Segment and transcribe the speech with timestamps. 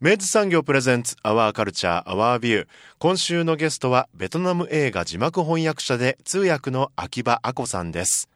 [0.00, 2.66] 明治産業プレゼンツアワーカルチャーアワービュー
[3.00, 8.28] 今週のゲストはベトナム映画字幕翻訳者で通訳の秋葉亜子さんです。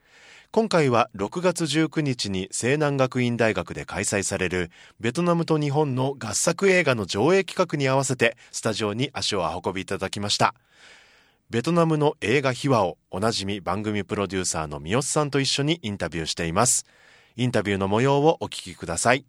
[0.50, 10.56] 今回は6月19日に西南学院大学で開催されるベトナムと日本の合作映画の上映企画に合わせてスタジオに足を運びいただきました。
[11.48, 16.86] ベトナムの映画秘話をおなじみ番組プロデューサーの三好さんと一緒にインタビューしています。
[17.36, 19.24] インタビューの模様をお聞きください。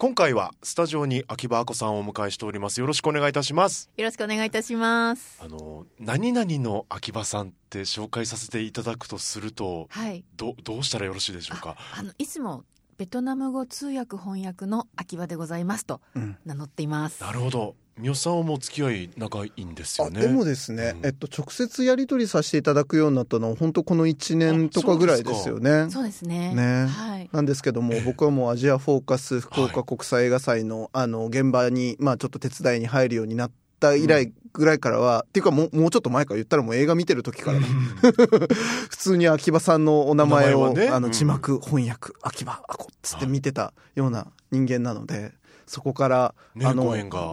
[0.00, 2.80] 今回はスタジオに秋葉亜子さんをお迎えしております。
[2.80, 3.90] よろしくお願いいたします。
[3.98, 5.38] よろしくお願いいたします。
[5.44, 10.24] あの何々の秋葉さんって紹介させていただくとすると、はい。
[10.38, 11.76] どどうしたらよろしいでしょうか？
[11.94, 12.64] あのいつも
[13.00, 16.36] ベトナム語通訳翻訳の秋葉でございますとうん。
[16.44, 17.74] 名乗っています、なるほど。
[17.96, 20.20] 三好さんはもう付き合い仲いいんですよね。
[20.20, 21.06] あでもですね、うん。
[21.06, 25.88] えっと、直接やり取りさせていただくようになったのは本当この1年とかぐらいですよね。
[25.88, 26.54] そうですね。
[26.54, 26.88] ね。
[26.88, 27.30] はい。
[27.32, 37.58] なんですけども、僕はもうアジアフォーカス福岡国際映画祭の,、あの現場に、まあ、ちょっと手伝いに入るようになった以来ぐらいからは、っていうかもうもうちょっと前から言ったらもう映画見てる時から、
[38.90, 45.32] 普通に秋葉さんのお名前をねうんあの字幕翻訳秋葉あこっつって見てたような人間なので。
[45.66, 46.82] そこから、ねあの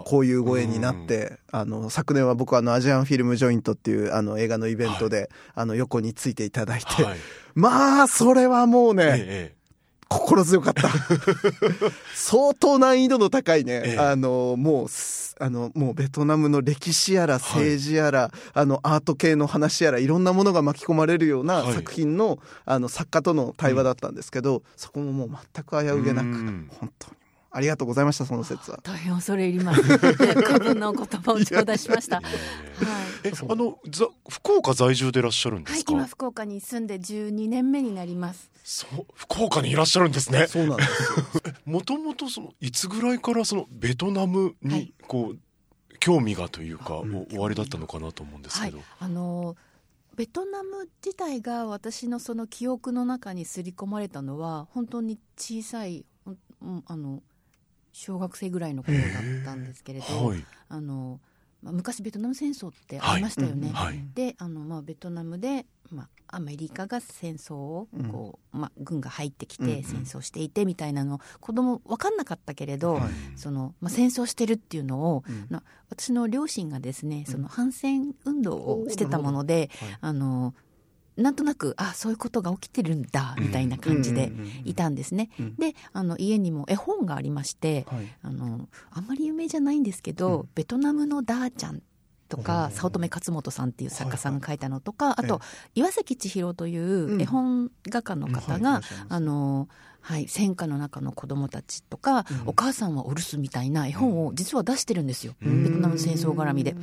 [0.05, 7.17] こういうご縁になって、あの昨年は僕はあのアジアンフィルムジョイントっていうあの映画のイベントで、あの横についていただいて、はい。
[7.55, 9.56] まあそれはもうね、ええ
[10.09, 10.89] 心強かった。
[12.15, 13.99] 相当難易度の高いね、ええ。
[13.99, 21.73] あの、もうす、あの、もうベトナムの歴史やら政治やら、あの、アート系の話やら、いろんなものが巻き込まれるようなはい。
[21.73, 26.69] 作品の、あの、作家との対話だったんですけど、そこももう全く危うげなく、うん。
[26.79, 27.16] 本当に。
[27.57, 28.79] ありがとうございました、その説は。
[28.83, 29.81] 大変恐れ入ります。
[30.45, 32.17] 過分のお言葉を頂戴しました。
[32.17, 32.25] はい。
[33.23, 38.51] えあのざ福岡在住でいらっしゃるんではいすか、今福岡に住んで12年目になります。
[38.63, 40.45] そう福岡にいらっしゃるんですね。
[40.45, 41.41] そうなんですよ。
[41.65, 44.67] もともとそのいつぐらいからそのベトナムはい。
[44.67, 45.39] にこう、
[45.99, 47.15] 興味がというか、うん。
[47.15, 48.71] お終わりだったのかなと思うんですはい。
[48.71, 49.55] けど、あの
[50.15, 57.23] ベトナム自体が私のその記憶の中に刷り込まれたのは本当に小さいほんうんあの
[57.97, 60.45] 小学生ぐらいの頃だったんですけれど、はい。
[60.69, 61.19] あの
[61.63, 63.71] まあ、昔ベトナム戦争ってありましたよね。
[63.73, 63.99] はい。
[64.13, 69.75] であの、まあ、ベトナムで、まあ、アメリカが戦争をこう、まあ、軍が入ってきうんうん。
[69.77, 73.11] て戦争していてみたいなの子供分かんなかったけれど、はい。
[73.35, 75.47] そのまあ、戦争してるっていうのを、うん。
[75.49, 77.31] な私の両親がですねうん。
[77.31, 79.97] その反戦運動をしてたもので、はい。
[80.01, 80.53] あの
[81.17, 84.61] なんとなくあそういうことが起きてるんだみたいな感じでうんうんうんうん。
[84.65, 85.29] いたんですね。
[85.39, 85.55] うん。
[85.55, 88.07] であの家にも絵本がありまして、はい。
[88.21, 90.49] あのあんまり有名じゃないんですけど、うん。
[90.55, 91.81] ベトナムのダーちゃん
[92.29, 95.15] とか早乙女勝元さんっていう作家さんが書いたのとか、はい。
[95.19, 95.41] あと
[95.75, 99.67] 岩崎千尋という絵本画家の方うんはいいが、らっしゃいますあの
[99.99, 102.47] はい、戦火の中の子供たちとか、うん。
[102.47, 105.63] お母さんはお留守みたいな絵本を実は出してるんですよ、うん。
[105.63, 106.75] ベトナム戦争絡みで。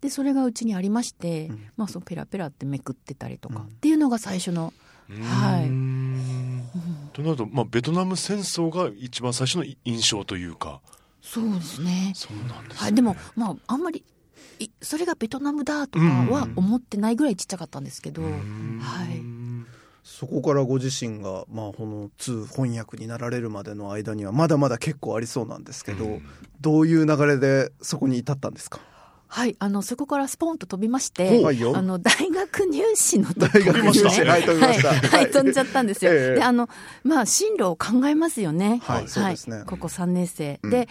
[0.00, 1.70] でそれがうちにありまして、うん。
[1.76, 3.66] まあ、そのペラペラってめくってたりとか、うん。
[3.66, 4.72] っていうのが最初の、
[5.08, 5.68] はい。
[7.12, 10.80] となると、まあ、ベトナム戦争が一番最初の印象というか。
[11.20, 12.12] そうですね。
[12.14, 12.76] そうなんです、ね。
[12.76, 14.04] はい、でも、まあ、あんまり
[14.58, 18.78] いそれがベトナムだとかは思ってないぐらいちっちゃかったんですけど、うーん。
[18.80, 19.20] はい。
[20.02, 26.22] そこからご自身が、まあ、この通翻訳になられるまでの間にはまだまだ結構ありそうなんですけど、うん。
[26.60, 28.80] どういう流れでそこに至ったんですか？
[29.32, 31.40] はい、あのそこからスポンと飛びまして、
[31.74, 34.24] あの大学入試の時 大学入試。
[34.24, 34.88] はい飛びました。
[34.88, 36.12] はい、はい飛んじゃったんですよ。
[36.12, 36.68] ええで、あの
[37.04, 38.80] まあ進路を考えますよね。
[38.82, 39.62] はいそうですね。
[39.66, 40.70] ここ3年生、うん。
[40.70, 40.88] で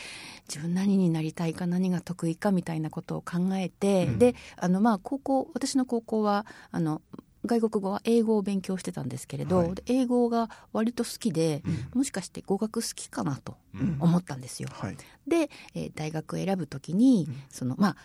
[0.47, 4.19] 自分何になりたいか何が得意かみたいなことを考えて、うん。
[4.19, 7.01] であのまあ高校私の高校はあの
[7.45, 9.75] 外国語は英語を勉強してたんですけれど、はい。
[9.75, 11.61] で英語が割と好きで、
[11.93, 13.57] もしかして語学好きかなと
[13.99, 14.69] 思ったんですよ。
[14.71, 14.97] はい。
[15.27, 17.95] で、えー大学を選ぶときに、そのまあ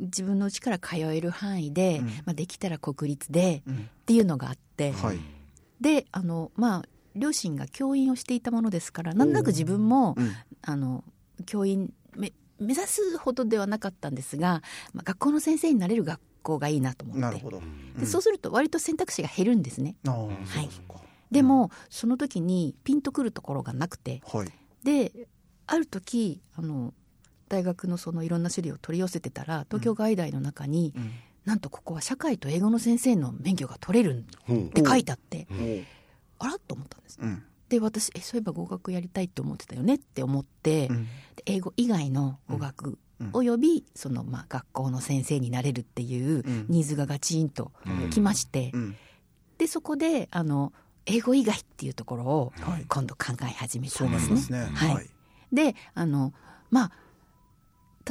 [0.00, 2.06] 自分の家から通える範囲で、うん。
[2.06, 3.76] まあ、できたら国立で、うん。
[3.76, 5.18] っていうのがあって、はい。
[5.80, 6.84] であのまあ
[7.14, 10.32] 両親が教員をしていたものですからなんとなく自分も、うん。
[10.62, 11.04] あの
[11.46, 17.20] 教員め目指すほどではなかったんですが、まあ、学校の先生になれる学校がいいなと思って。
[17.20, 17.62] なるほど。
[17.98, 19.94] でそうすると割と選択肢が減るんですね。
[20.04, 20.68] はい。
[20.70, 24.22] そうかでも、その時にピンとくるところがなくて。
[24.26, 24.48] はい。
[24.82, 25.28] で
[25.66, 26.94] ある時あの
[27.48, 31.10] 大学のそのいろんな資料を取り寄せてたら東京外大の中に、うん。
[31.44, 34.18] なんとここは社会と英語の先生の免許が取れる
[34.52, 35.46] って書いてあって、
[36.38, 37.18] あらと思ったんです。
[37.22, 37.42] うん。
[37.70, 41.04] で私えそういえば語学やりたいって思ってたよねって思って、うん。
[41.36, 43.30] で英語以外の語学うん。
[43.32, 46.66] およびそのまあ学校の先生になれるっていううん。
[46.68, 47.72] ニーズがガチンと
[48.10, 48.96] きまして、うん。
[49.56, 50.74] でそこであの
[51.06, 52.84] 英語以外っていうところをはい。
[52.86, 54.32] 今度考え始めたんなですね。
[54.32, 54.68] んですね。
[54.74, 54.94] はい。
[54.96, 55.06] はい。
[55.50, 56.34] であの
[56.70, 56.92] まあ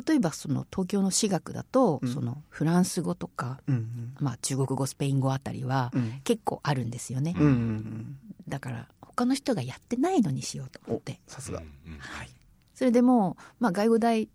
[0.08, 2.14] 例えばその東京の私学だと、うん。
[2.14, 6.22] そのフランス語とか、うんまあ、中国語スペイン語あたりはうん。
[6.24, 8.18] 結構あるんですよね、うんうんうん。
[8.48, 11.20] だから他の人がやってないのにしようと思って。
[11.28, 11.60] さすが。
[11.60, 11.64] は
[12.24, 12.30] い、
[12.76, 14.30] それでもう、まあ、外語大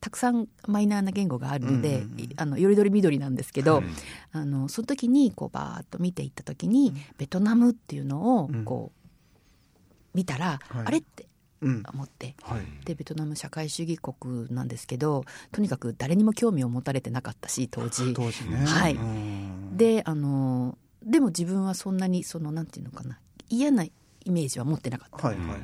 [0.00, 2.20] たくさんマイナーな言語があるので、うんうんうん。
[2.20, 3.94] いあのよりどりみどりなんですけど、うん
[4.32, 8.64] あのその時にこうバーッと見ていった時に、ベトナムっていうのをうん。
[8.64, 10.86] こう見たら、はい。
[10.86, 11.25] あれって
[11.60, 11.82] うん。
[11.92, 12.34] 思って。
[12.42, 12.60] はい。
[12.84, 18.12] でベトナム社会主義国なんですけどとにかく誰にも興味を持たれてなかったし当時。
[18.14, 18.56] 当時ね。
[18.64, 18.94] はい。
[18.94, 19.76] うん。
[19.76, 23.18] であのでも自分はそんなにそのなんていうのかな
[23.48, 23.92] 嫌なイ
[24.26, 25.28] メージは持ってなかった。
[25.28, 25.56] はいはいは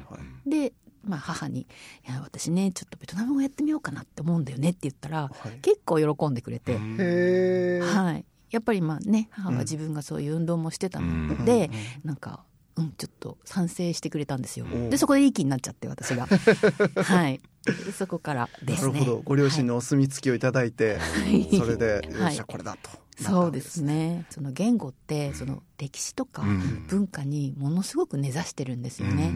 [0.47, 0.51] い。
[0.51, 0.73] で、
[1.05, 1.63] まあ、母に
[2.09, 5.59] 「いや私ねちょっとベトナム語やってみようかなって思うんだよね」って言ったら、はい。
[5.61, 11.71] 結構喜んでくれて、へえはい、やっぱりまあね母は自分がそういう運動もしてたので、
[12.05, 12.45] なんか、
[12.77, 14.75] うん、ちょっと賛成してくれたんですよ、う。
[14.75, 16.27] んでそこでいい気になっちゃって私が。
[17.03, 17.41] はい。
[17.65, 18.93] でそこからですね。
[18.93, 19.23] なるほど。
[19.25, 20.99] ご両親のお墨付きをいただいて
[21.31, 21.57] い。
[21.57, 22.33] それでよはい。
[22.33, 22.91] っしゃこれだと
[23.23, 24.27] そうですね。
[24.31, 26.87] その言語ってその歴史とかうん。
[26.89, 29.35] 文化にものすごく根ざしてるんですよね、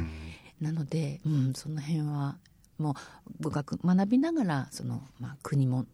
[0.61, 2.39] なので、うん、その辺は
[2.79, 2.97] も
[3.41, 5.87] う語学学びながらその、まあ、国も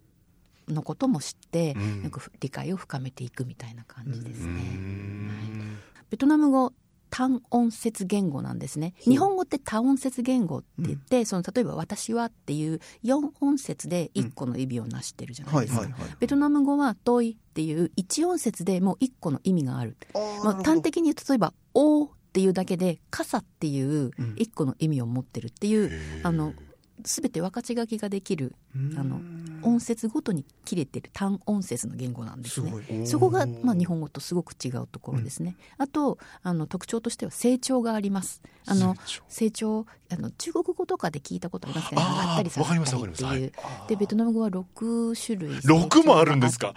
[0.68, 2.02] のことも知って、うん。
[2.02, 4.52] なんか理解を深めていくみたいな感じですうね。
[4.52, 5.78] ん
[6.08, 6.72] ベトナム語
[7.12, 8.94] 単音節言語なんですね。
[9.05, 15.87] 日本語って多音節言語って言って、その例えば「私は」っていう4音節で1個の意味を成してるじゃないですか、
[16.20, 19.99] ベトナム語は「トイ」っていう1音節でもう1個の意味がある。
[20.14, 24.35] あーまあ、端的に例えば「お」っていうだけで「傘」っていううん。
[24.38, 25.91] 一個の意味を持ってるっていう、
[26.23, 26.55] あの
[27.00, 28.98] 全て分かち書きができるうん。
[28.98, 29.20] あの
[29.64, 33.06] 音節ごとに切れてる単音節の言語なんですね。
[33.06, 38.42] そこが、まあ、日本語とすごく違うところですね、あとあの特徴としては成長があります。
[38.66, 38.96] あの
[39.28, 39.86] 成長。
[40.10, 42.02] あの中国語とかで聞いたことありますかね？
[42.04, 43.88] あー上がったり下がったりってわかりますわかいうります。
[43.88, 46.74] でベトナム語は6種類6もあるんですか？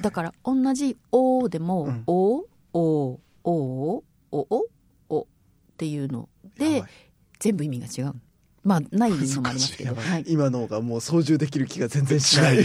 [0.00, 4.02] だから同じ「お」でもうん「お」「お」「お」
[4.32, 4.46] 「お」
[5.10, 5.26] 「お」っ
[5.76, 6.82] ていうので
[7.40, 8.14] 全部意味が違う
[8.64, 12.64] まあないのもありますけど、 はい、今のがもう操縦できる気が全然しない。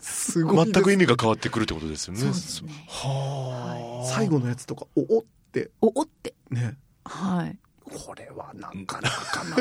[0.00, 0.72] すごい。
[0.72, 2.20] 全く意味が変わってくるってことですよね。
[2.20, 2.84] そうですね。
[2.88, 5.70] はあ最後のやつとか「おお」って。
[5.80, 6.34] おおって。
[6.50, 6.76] ね。
[7.04, 7.58] はい。
[7.84, 9.56] これはなかなかな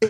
[0.00, 0.09] え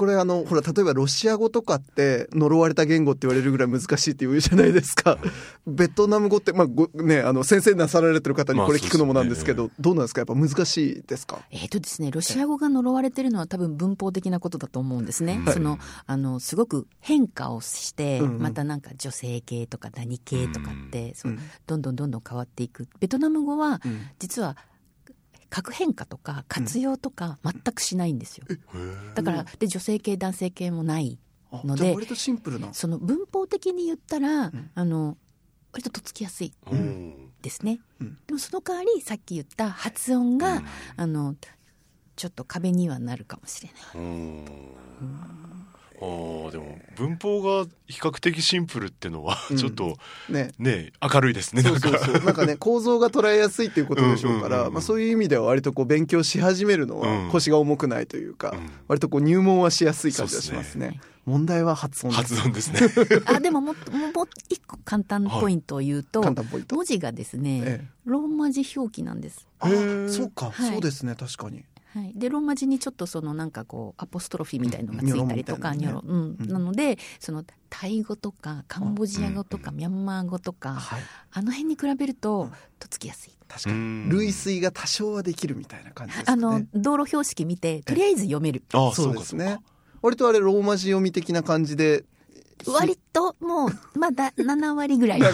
[0.00, 5.18] これあのほら例えばロシア語とかって呪われた言語って言われるぐらい難しいって言うじゃないですか。
[5.66, 10.22] ベトナム語ってまあごねあの先生なさられてる方にまあこれ聞くのもなんですけそど、どうなんですか？
[10.22, 11.42] やっぱ難しいですか？
[11.50, 15.42] えーとですね、ロシア語が呪われてるのは多分文法的なことだと思うんですね。
[15.44, 18.42] はいそのあのすごく変化をして、うんうん。
[18.42, 21.38] またなんか女性系とか何系とかって、そううん。
[21.66, 22.88] どんどんどんどん変わっていく。
[23.00, 24.00] ベトナム語は、うん。
[24.18, 24.56] 実は
[25.50, 28.46] 核変化とか活用とか全くしないんですよ。
[29.14, 31.18] だからで女性系男性系もない
[31.52, 32.72] あので割とシンプルな。
[32.72, 34.70] その文法的に言ったら、ん。
[34.74, 35.18] あの
[35.72, 37.80] 割ととっつきやすいうんですね。
[38.00, 38.18] うん。
[38.26, 40.64] でもその代わりさっき言った発音が、うん。
[40.96, 41.34] あの
[42.16, 43.80] ちょっと壁にはなるかもしれない。
[46.00, 46.08] うん
[46.46, 49.56] あーでも文法が比較的シンプルってのはうん。
[49.56, 49.96] ちょっと
[50.28, 50.52] ね。
[50.58, 52.24] ね明るいですねそうんそうそう。
[52.24, 52.44] なんか。
[52.46, 54.64] ね構造が捉えやすいっていうことでしょうかうんうんうんうん。
[54.66, 57.26] らまあそういう意味では割とこう勉強し始めるのうん。
[57.26, 58.70] は腰が重くないというか、うん。
[58.88, 60.86] 割とこう入門はしやすい感じがしますね。
[60.88, 61.00] すね。
[61.26, 62.34] 問題は発音です。
[62.34, 62.80] 発音ですね。
[63.26, 66.74] あでももっともうもう一個簡単ポイントを言うと、簡単ポイント？
[66.76, 67.88] 文字がですね、ええ。
[68.06, 69.46] ローマ字表記なんです。
[69.60, 69.68] あ
[70.08, 70.72] そうか、はい。
[70.72, 76.36] そうですね確かにはい、でローマ字にちょっとそのなんかこうアポストロフィーみたいのがついたりとか、うんニョロ、うん。
[76.40, 79.76] うんなのでそのタイ語とかカンボジア語とかうん。
[79.76, 81.02] ミャンマー語とか、はい。
[81.32, 82.50] あの辺に比べるうとん。
[82.50, 83.32] とっつきやすい。
[83.48, 83.76] 確かに。
[83.76, 84.08] うん。
[84.10, 86.46] 類推が多少はできるみたいな感じですかね。
[86.46, 88.62] あの道路標識見てとりあえず読める。
[88.72, 89.58] ああそそうですね。
[90.02, 92.04] 割とあれローマ字読み的な感じで
[92.66, 95.28] 割ともうまだ7割ぐらい、 は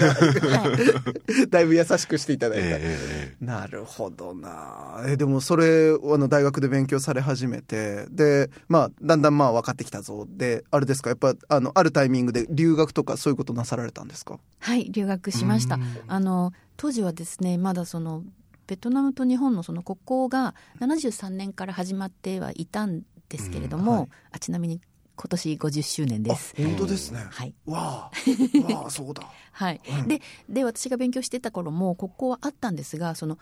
[1.44, 5.04] い、だいぶ優しくしていただいた、ええええなるほどな。
[5.06, 10.26] えでもそれあの大学で勉強され始めてでまあだんだんまあ分かってきたぞ。
[10.28, 11.10] であれですか？
[11.10, 14.38] やっぱあのあるタイミングで留学とかそういうことなさられたんですか？
[14.60, 15.76] はい、留学しました。
[15.76, 15.82] うん。
[16.06, 18.22] あの当時はですねまだその
[18.66, 23.98] ベトナムと日本のその国交が73年から始まってはいたんですけれども、うん。
[23.98, 24.08] はい。
[24.32, 24.80] あちなみに
[25.16, 26.54] 今年50周年です。
[26.58, 27.54] あ本当ですね、はい。
[27.64, 28.72] わあ。
[28.74, 29.22] わあそうだ。
[29.52, 29.80] はい。
[30.00, 30.08] うん。
[30.08, 33.38] でで私が勉強してた頃も国交はあったんですがその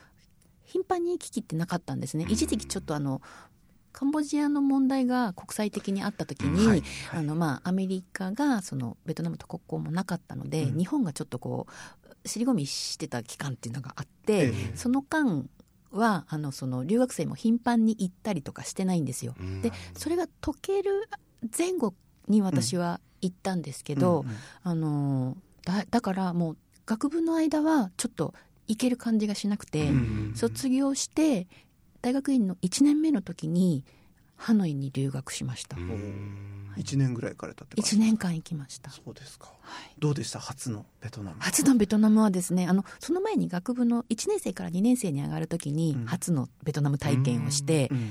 [0.64, 2.26] 頻繁に行き来ってなかったんですね。
[2.28, 3.20] 一時期ちょっとあの
[3.92, 6.82] カンボジアの問題が国際的にあった時に、はい。
[7.12, 10.78] あのまあ、アメリカがそのベトナムと国交もなかったので、うん。
[10.78, 14.76] 日本がちょっとこう尻込みしてた期間っていうのがあって、ええ。
[14.76, 15.48] その間
[15.92, 19.36] はあのその留学生も頻繁に行ったりとかしてないんですよ。
[19.38, 19.62] うん。
[19.62, 21.08] でそれが解ける
[21.56, 21.94] 前後
[22.28, 24.28] に私は行ったんですけど、うん。
[24.28, 28.34] うんあのだだからもう学部の間はちょっと
[28.66, 31.46] 行ける感じがしなくて、うん卒業して
[32.02, 33.82] 大学院の1年目の時に
[34.36, 36.74] ハノイに留学しました、うん。
[36.76, 37.96] 1年ぐらい行かれたって感じ。
[37.96, 39.46] 1年間行きました、そうですか。
[39.62, 40.38] はい、どうでした？
[40.38, 46.04] 初のベトナム初のベトナムはですねあのその前に学部の1年生から2年生に上がる時にうん。
[46.06, 48.08] 初のベトナム体験をして、うんまあ、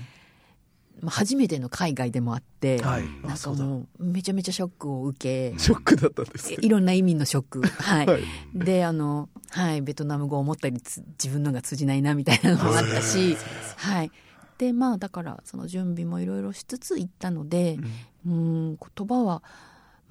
[1.05, 7.61] 初めての海外でもあって、はいなんかもうめちゃめちゃショックを受け、ショックだったんですねいろんな意味のショック。
[7.81, 8.05] はい。
[8.05, 8.21] はい
[8.53, 13.35] で、あの、はい、ベトナム語を思ったよりつ自分のが通じないなみたいなのもあったし、
[13.77, 14.11] はい。
[14.57, 17.77] で、まあ、だから、その準備もいろいろしつつ行ったので、
[18.25, 19.43] うん、言葉は、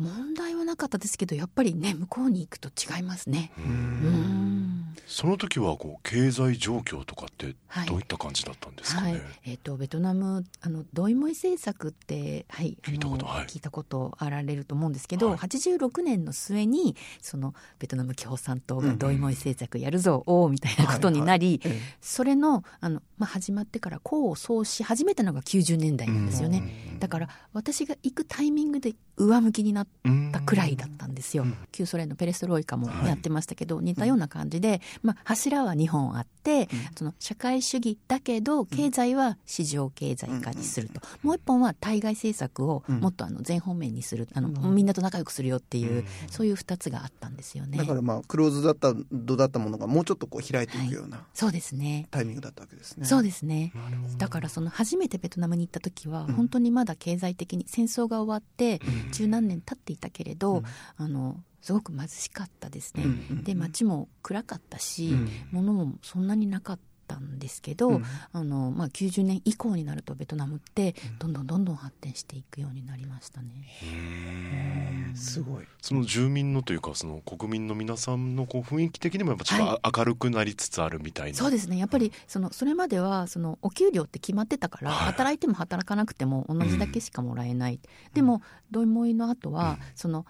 [0.03, 3.53] 問題はなかったですけど、やっぱりね、向こうに行くと違いますね。
[3.59, 4.95] うん。
[5.07, 7.87] その時はこう経済状況とかってはい。
[7.87, 13.47] どういった感じだったんですかね、はい、えっ、とベトナムあのドイモイ政策ってはい聞いたことはい。
[13.47, 15.39] 聞いたことあられると思うんですけど、はい。
[15.39, 29.87] 86年の末にそのベトナム共産党がドイモイ政策やるぞ、おおみたいなことになり、えそれのあの、まあ、始まってから功を奏し始めたのが90年代なんですよね、だから私が行くタイミングで上向きになっ
[30.33, 31.57] たくらいだったんですよ、うん。
[31.71, 47.79] 旧ソ連のペレストロイカもやってましたけど、似たような感じで、まあ、柱は2本あって、その社会主義だけど経済は市場経済化にすると、もう一本は対外政策をもっとあの全方面にするあの、みんなと仲良くするよっていう、そういう2つがあったんですよね。
[47.79, 52.09] だからまあクローズだったドだったものがもうちょっとこう開いていくようなそうですね。
[52.11, 53.07] タイミングだったわけですね。
[53.07, 53.73] そうですね。
[54.19, 58.81] だからその初めてベトナムに行った時は本当にまだ経済的に戦争が終わって
[59.13, 60.63] 十何年経っていたけれど、
[60.97, 65.29] あのすごく貧しかったですね、うんで街も暗かったし、うん。
[65.51, 66.79] 物もそんなになかっ
[67.13, 68.05] たんですけど、うん。
[68.33, 75.13] あのまあ、90年以降になるとベトナムってどんどんどんどん発展していくようになりましたね。
[75.15, 75.65] すごい。
[75.81, 81.77] その住民のというかその国民の皆さんのこう雰囲気的にもやっぱちょっとあ明るくなりつつあるみたいな、そうですね。
[81.77, 85.13] やっぱりそのそれまではそのお給料って決まってたから、はい。
[85.13, 87.81] 働いても働かなくても同じだけしかもらえない、
[88.15, 90.25] でもドイモイの後は、その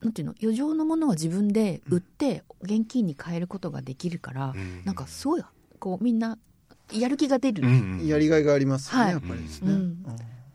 [0.00, 0.34] なんていうの？
[0.40, 4.84] 余剰のものは自分で売って現金に変えることができるから、うん。
[4.84, 5.42] なんかすごい
[5.80, 6.38] こうみんな
[6.92, 9.12] やる気が出る、うんうんやりがいがありますよね、はい。
[9.14, 9.72] やっぱりですね。
[9.72, 10.04] うん。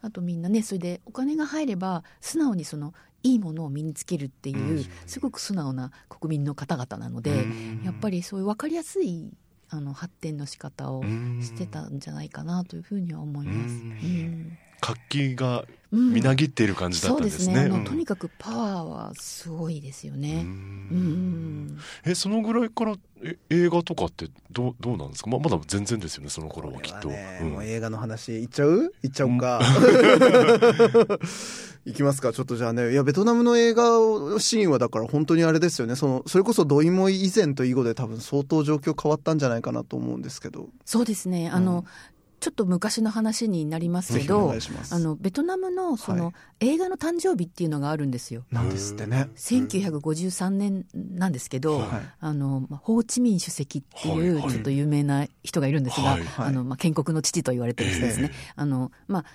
[0.02, 4.86] あとみんなねそれでお金が入れば素直にそのいいものを身につけるっていう、うん。
[5.06, 7.82] すごく素直な国民の方々なので、うん。
[7.84, 9.30] やっぱりそういう分かりやすい
[9.70, 11.04] あの発展の仕方を
[11.42, 13.74] してたんじゃないかなというふうには思います。
[13.74, 13.92] うん。
[13.92, 16.12] うん活気がうん。
[16.12, 17.54] みなぎっている感じだったんですね。
[17.54, 17.86] そうですね。
[17.86, 20.42] とにかくパワーはすごいですよね。
[20.42, 25.30] ううんんえそのぐらいからえ映画とかってどうどうなんですか？
[25.30, 27.10] ままだ全然ですよねその頃はきっと。
[27.10, 27.50] ねうん。
[27.52, 28.92] もう映画の話いっちゃう？
[29.04, 29.62] いっちゃおうか。
[31.86, 32.32] いきますか。
[32.34, 33.84] ちょっとじゃあねいやベトナムの映画
[34.40, 35.96] シーンはだから本当にあれですよね。
[35.96, 40.70] そのそれこそドイモイ以前と以後で多分相当状況変わったんじゃないかなと思うんですけど。
[40.86, 41.50] そうですね。
[41.50, 41.86] あの、
[42.44, 44.54] ちょっと昔の話になりますけど
[44.92, 46.74] あのベトナムのその、はい。
[46.74, 48.44] 映画の誕生日っていうのがあるんですよ。
[48.52, 49.30] なんですってね。
[49.38, 51.90] 1953年なんですけど、はい。
[52.20, 54.52] あのまあホーチミン主席っていはいうはい。
[54.52, 56.24] ちょっと有名な人がいるんですが、はい。
[56.26, 56.48] はい。
[56.48, 58.32] あのまあ、建国の父と言われてる人ですね。
[58.58, 59.26] あのまあ、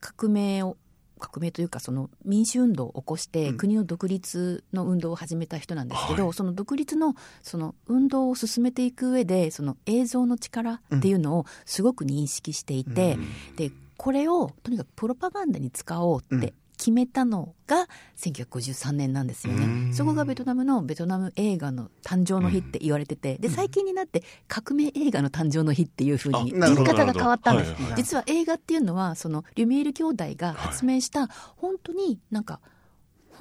[0.00, 0.78] 革命を
[1.22, 3.56] 革命というかその民主運動を起こしてうん。
[3.56, 6.32] 国の独立の運動を始めた人なんですけど、はい。
[6.32, 13.18] その独立のその運動を進めていく上でその映像の力っていうのをすごく認識していて、
[13.56, 17.86] でこれをとにかくプロパガンダに使おうって決めたのが
[18.16, 19.94] 1953年なんですよね、うん。
[19.94, 27.72] そこがベトナムのベトナム映画の誕生の日って言われててで最近になって革命映画の誕生の日っていうふうにあ言い方が変わったんです。
[27.94, 32.60] 実は映画っていうのはそのリュミエール兄弟が発明した本当になんか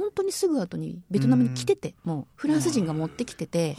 [0.01, 3.77] 本当にすぐ後にベトナムに来ててもうフランス人が持ってきてて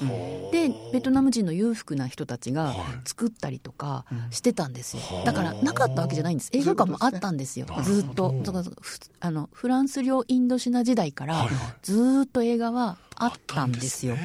[0.52, 2.74] でベトナム人の裕福な人たちが
[3.04, 5.02] 作ったりとかしてたんですよ。
[5.24, 6.50] だからなかったわけじゃないんです。
[6.52, 7.66] 映画館もあったんですよ。
[7.82, 8.32] ずっと。
[8.44, 11.48] だからふあのフランス領インドシナ時代から
[11.82, 14.16] ずっと映画はあったんですよ。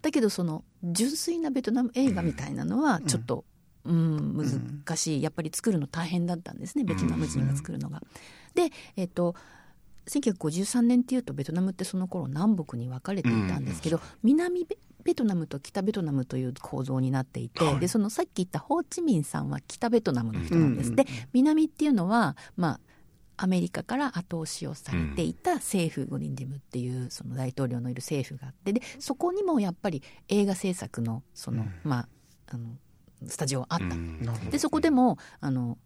[0.00, 3.44] だけどその純粋なベトナム映画みたいなのはちょっと、
[3.84, 4.36] うん、
[4.86, 5.22] 難しい。
[5.22, 6.84] やっぱり作るの大変だったんですね。
[6.84, 8.00] ベトナム人が作るのが。
[8.54, 9.34] でえっと
[10.06, 17.80] 1953年っていうとベトナムってその頃南北に分かれていたんですけど、南ベベトナムと北ベトナムという構造になっていて、はい。
[17.80, 22.80] でそのさっき言ったホーチミンさんは北ベトナムの人なんです、うんで南っていうのはまあ
[23.36, 32.08] アメリカから後押しをされていた政府ゴリンディムっていうその大統領のいる政府があってでそこにもやっぱり映画制作のその、まあ
[32.54, 32.68] あの
[33.26, 35.78] スタジオはあった、でそこでもあの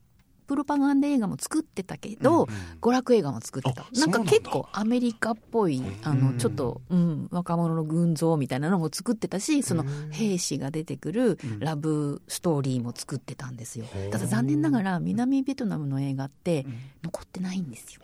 [0.47, 2.49] プロパガンダ映画も作ってたけど、
[2.81, 3.83] 娯楽映画も作ってた。
[3.83, 13.87] あなんか結構アメリカっぽいあのうんちょっと、うん、若者の群像みたいなのも作ってたしその兵士が出てくるラブストーリーも作ってたんですよ。
[14.11, 16.67] ただ残念ながら南ベトナムの映画って
[17.03, 18.03] 残ってないんですよ。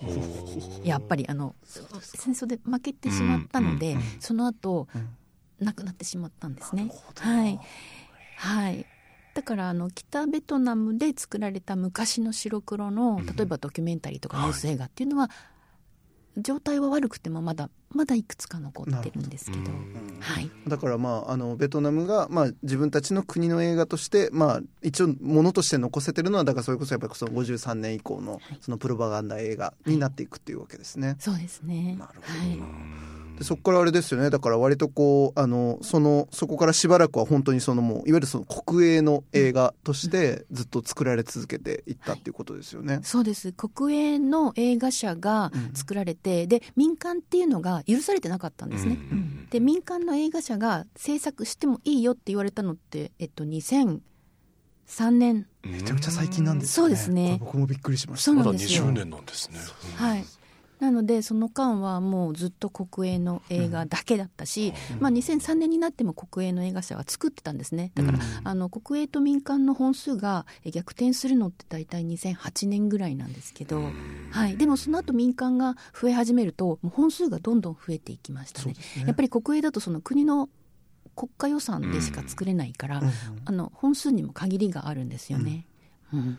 [0.85, 4.89] やっぱりあの戦争で負けてしまったので、その後、
[5.61, 6.91] なくなってしまったんですね。
[7.17, 7.61] はい、
[8.37, 8.87] はい
[9.35, 15.31] だからあの北ベトナムで作られた昔の白黒の例えばドキュメンタリーとかニュース映画っていうのは、
[16.37, 19.71] 状態は悪くてもまだまだいくつか残ってるんですけど、
[20.21, 31.17] はい、だからまああのベトナムがまあ自分たちの国の映画としてまあ一応ものとして残せてるのはだからそれこそやっぱりその53年以降のそのプロパガンダ映画になっていくっていうわけですね。
[31.19, 31.97] そうですね。
[31.99, 32.45] なるほどは
[33.19, 34.31] いでそこからあれですよね。
[34.31, 43.01] だから割とこうあのそのそこからしばらくは本当にそのもういわゆるその国営の映画としてずっと作られ続けていったっていうことですよね。
[43.03, 43.53] そうです。
[43.53, 54.01] 国営の映画社が作られて、で民間っていうのが許されてなかったんですね、うんで民間の映画社が制作してもいいよって言われたのって、えっと、2003
[55.11, 55.47] 年。
[55.63, 57.37] めめちゃくちゃ最近なんですそうですね。
[57.39, 58.33] 僕もびっくりしました。
[58.33, 58.85] まだなんですよ。
[58.87, 59.59] 20年なんですね。
[59.97, 60.25] はい
[60.83, 67.93] なのでその間はもうずっと国営の映画だけだったし、まあ、2003年になっても国営の映画社は作ってたんですね。
[67.95, 73.81] だから、あの国営と民間の本数がえ逆転するのって大体2008年ぐらいなんですけど、
[74.33, 78.75] はい、でもその後民間が増え始めるともう本数がどんどん増えていきましたね。
[79.07, 80.49] やっぱり国営だとその国の
[81.15, 83.03] 国家予算でしか作れないから、
[83.45, 85.65] あの本数にも限りがあるんですよね。
[86.13, 86.39] うん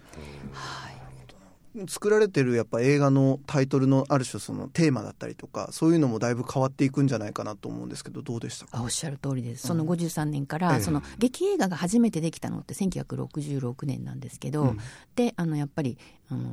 [1.88, 8.66] 作られてるやっぱ映画のタイトルのある種そのテーマだったりとかそういうのもだいぶ変わっていくんじゃないかなと思うんですけどどうでした？
[8.66, 9.68] かあおっしゃる通りです。
[9.68, 10.82] その53年から、ええ。
[10.82, 14.78] その劇映画が初めてできたのって1966年なんですけど、うん。
[15.16, 15.98] であのやっぱり
[16.30, 16.46] あの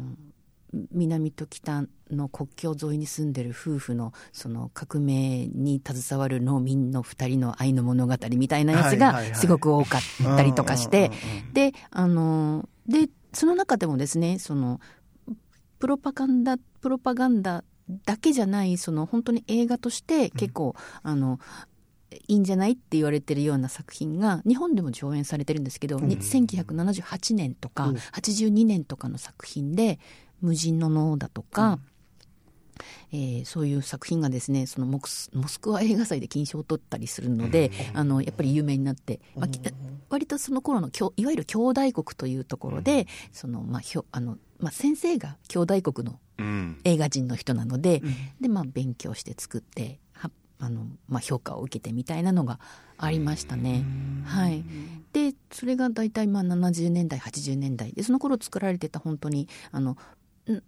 [0.93, 10.01] 南と北の国境沿いに住んでる夫婦のその革命に携わる農民の2人の愛の物語みたいなやつがすごく多かっ
[10.37, 11.53] たりとかしてうんうんうんうん。
[11.53, 14.81] であのでその中でもですねその
[15.81, 17.65] プロパガンダプロパガンダ
[18.05, 21.41] だけじゃないその本当に映画として結構、あの
[22.29, 27.97] いいんじゃないって言われてるような作品が日本でも上演されてるんですけど、に1978年とかうん。
[27.97, 29.99] 82年とかの作品で
[30.41, 31.79] 「無人の脳」だとか、
[33.13, 39.61] えーそういう作品がですねそのモクスモスクワ映画祭で金賞を取ったりするので、あのやっぱり有名になって、まあき
[40.09, 46.81] 割とその頃のいわゆる兄弟国というところで、そのまあひょあのまあ、先生が兄弟国のうん。
[46.85, 48.03] 映画人の人なので,、
[48.41, 52.59] でまあ、勉強して作ってはあの、まあ、評価を受けてみたいなのが
[52.97, 53.85] ありましたね。
[54.25, 54.65] はい、
[55.13, 59.93] でそれが大体まあ70年代80年代でその頃作られてた本当にあの
[60.51, 60.63] ん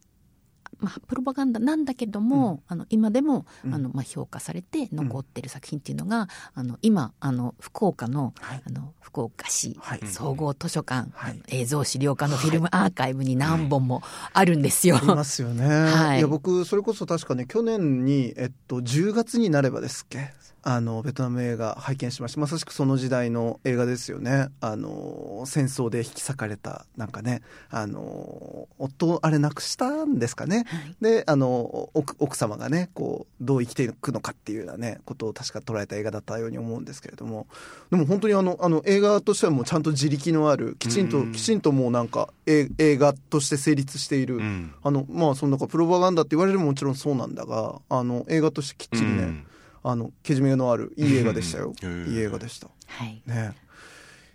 [0.83, 8.62] まあ、プロパガンダなんだけども、あの今でも、あのまあ、評価されて残ってる作品っていうのが、あの今あの福岡の,、はい。
[8.66, 10.01] あの福岡市はい。
[10.07, 11.40] 総合図書館、はい。
[11.49, 14.97] 映像資料館のフィルムアーカイブに何本もあるんですよ。
[14.97, 16.18] ありますよね、 はい。
[16.18, 20.33] いや僕それこそ確かね去年に、えっと、10月になればですっけ
[20.64, 22.40] あのベトナム映画拝見しました。
[22.40, 24.48] まさしくその時代の映画ですよね。
[24.61, 27.42] あの戦争で引き裂かれたなんかね。
[27.70, 30.96] あの夫あれ亡くしたんですかね、はい。
[31.01, 37.46] であの奥奥様がねこうどう生きていくのかっていうようなねことを確か捉えた映画だったように思うんですけれども。
[37.90, 41.33] でも本当にあのあの映画としてはもうちゃんと自力のあるきちんと、うん。
[41.33, 44.72] きちんともうなんかえ映画として成立している、うん。
[44.83, 49.46] あのまあそのなんかプロパガンダって言われるももちろんそうなんだがあの映画としてきっちりね、うん
[49.83, 52.68] あのけじめのあるいい映画でしたよ、うんいい映画でした。
[52.87, 53.23] はい。
[53.27, 53.55] ね。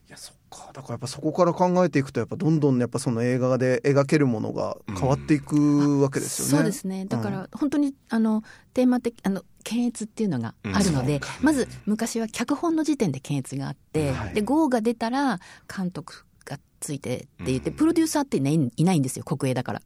[0.07, 0.71] いやそっか。
[0.73, 7.05] だからやっぱそこから考えていくとやっぱどんどんやっぱその映画で描けるものが変わっていくわけですよね、そうですね。
[7.05, 14.33] だから本当にあのテーマ的あの検閲っていうのがあるので、まず昔は脚本の時点で検閲があって、はい。
[14.33, 15.39] で GO が出たら
[15.73, 19.23] 監督がついてって言って、うんプロデューサーっていないいないんですよ。
[19.23, 19.81] 国営だから。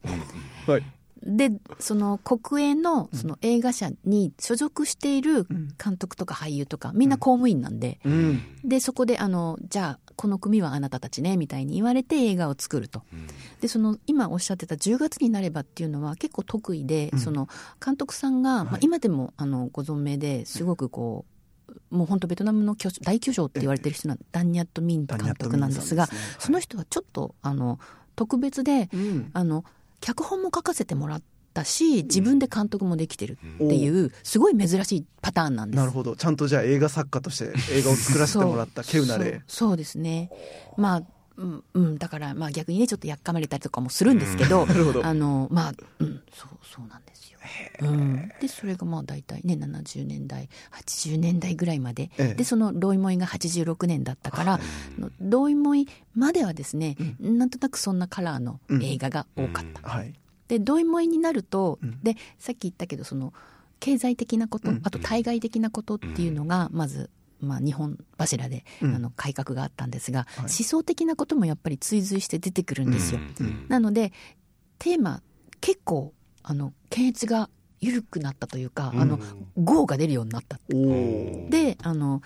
[0.66, 0.82] はい
[1.24, 5.68] でその国営のその映画社に所属しているうん。
[5.82, 8.42] 監督とか俳優とかみんな公務員なんで、うん。
[8.64, 13.02] でそこであのじゃあこの組はあなたたちねみたいに言われて映画を作ると。
[13.60, 17.18] でその今おっしゃってた10月になればっていうのは結構得意で、うん。
[17.18, 17.48] その
[17.84, 21.24] 監督さんが、まあはい、今でもあのご存命ですごくこ
[21.90, 26.46] うもう本当ベトナムの巨大巨匠って言われてる人なんダンニャット・ミン監督なんですがダニエルミンさんですね。
[26.46, 27.78] その人はちょっとあの
[28.16, 29.30] 特別でうん。
[29.32, 29.64] あの
[30.02, 31.22] 脚本も書かせてもらっ
[31.54, 35.76] たし自分で監督もできてるっていうすごい珍しいパターンなんです。
[35.78, 36.16] なるほど。
[36.16, 39.24] ちゃんとじゃあ映画作家として映画を作らせてもらった稀有なそう。
[39.24, 40.30] 例そうですね。
[40.76, 41.02] まあ
[41.36, 45.06] うん、うん、だからまあ逆にねちょっとやっかまれたりとかもするんですけど、なるほど。
[45.06, 47.38] あのまあうんそうそうなんですよ、
[47.82, 52.34] うん、でそれがまあ大体ね70年代80年代ぐらいまで、ええ。
[52.34, 54.60] でそのロイモイが86年だったから、
[54.98, 60.14] のロイモイまではですね、なんとなくそんなカラーの映画が多かった、はい。
[60.48, 62.00] でドイモイになると、うん。
[62.02, 63.32] でさっき言ったけどその
[63.80, 64.80] 経済的なこと、うん。
[64.84, 67.10] あと対外的なことっていうのがまず、
[67.42, 68.94] まあ、日本柱で、うん。
[68.94, 70.38] あの改革があったんですが、はい。
[70.42, 73.20] 思想的なこともやっぱり追随して出てくるんですよ。
[73.40, 74.12] うんなので
[74.78, 75.22] テーマ
[75.60, 77.48] 結構あの検閲が
[77.80, 79.18] 緩くなったというか、あの
[79.56, 82.22] GO が出るようになったであの、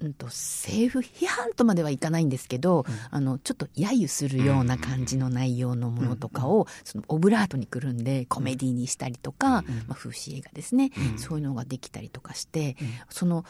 [0.00, 12.76] うん、と政府批判とまではいかないんですけど、あのちょっと揶揄するような感じの内容のものとかを、そのオブラートにくるんでコメディにしたりとか、まあ、風刺映画ですね、そういうのができたりとかして、
[13.10, 13.44] その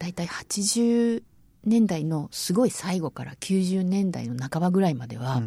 [0.00, 1.22] 大体80
[1.64, 5.42] 年代のすごい最後から90年代の半ばぐらいまでは、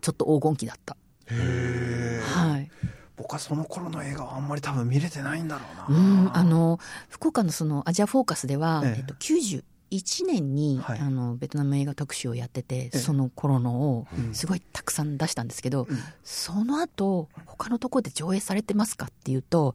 [0.00, 0.96] ちょっと黄金期だった。
[1.26, 2.20] へえ。
[2.22, 2.70] はい。
[3.16, 8.94] 僕はその頃の映画はあんまり多分見れてないんだろううな、ん、あの福岡のそのアジアフォーカスでは、ええ。
[8.98, 9.64] えっと、91
[10.24, 10.98] 年に、はい。
[11.00, 14.34] あのベトナム映画特集をやってて、えその頃のをうん。
[14.34, 15.98] すごいたくさん出したんですけど、うん。
[16.22, 19.74] その後他のところで上映されてますかっていうと、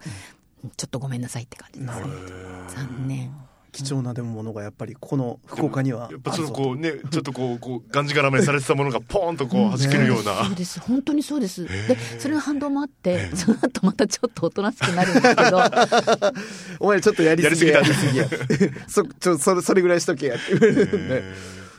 [0.77, 2.05] ちょっとごめんなさいって感じですね。
[2.69, 6.53] 残念貴重なでもものがやっぱりこの福岡にはやっぱちょっと。
[6.53, 11.65] こうねちょっとこうこうがんじがらめされてたものがポーンとこう弾けるような、そうです本当にそうです。
[11.65, 15.59] でそれの反動もあってその後またちょっとおとなしくなるんですけど。
[16.79, 17.79] お前ちょっとやりすぎや。
[17.79, 18.27] やりすぎ や
[18.87, 21.23] そちょそれそれぐらいしとけやって言われるんで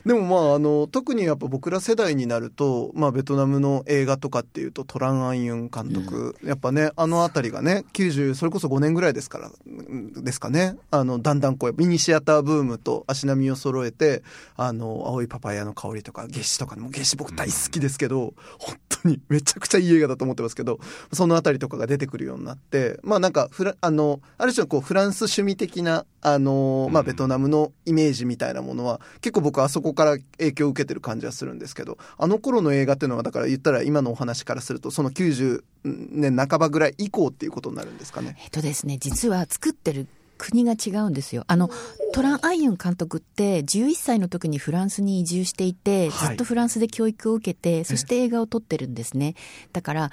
[0.05, 10.77] でもまああの特にやっぱ僕ら世代になると、まあ、ベトナムの映画とかっていうとトラン・アンユン監督、やっぱねあの辺りがね90それこそ5年ぐらいですからうんですかね。
[10.91, 14.23] あのだんだんこうミニシアターブームと足並みを揃えて
[14.57, 20.81] あの青いパパイヤの香りとか夏至とかもう夏至僕大好きですけど本当にめちゃくちゃいい映画だと思ってますけど
[21.13, 38.37] その辺りとかが出てくるようになってまあなんかフラあのある種のこうフランス趣味的なあの、まあ、ベトナムのイメージみたいなものは結構僕あそここから影響を受けてる感じはするんですけどあの頃の映画っていうのはだから言ったら今のお話からするとその90年半ばぐらい以降っていうことになるんですかね。
[38.43, 40.07] えっとですね、実は作ってる
[40.39, 41.45] 国が違うんですよ。
[41.47, 41.71] あの、
[42.13, 49.35] トラン・アイユン監督って11歳の時にフランスに移住していて、はいずっとフランスで教育を受けて、そして映画を撮ってるんですね。
[49.73, 50.11] だから、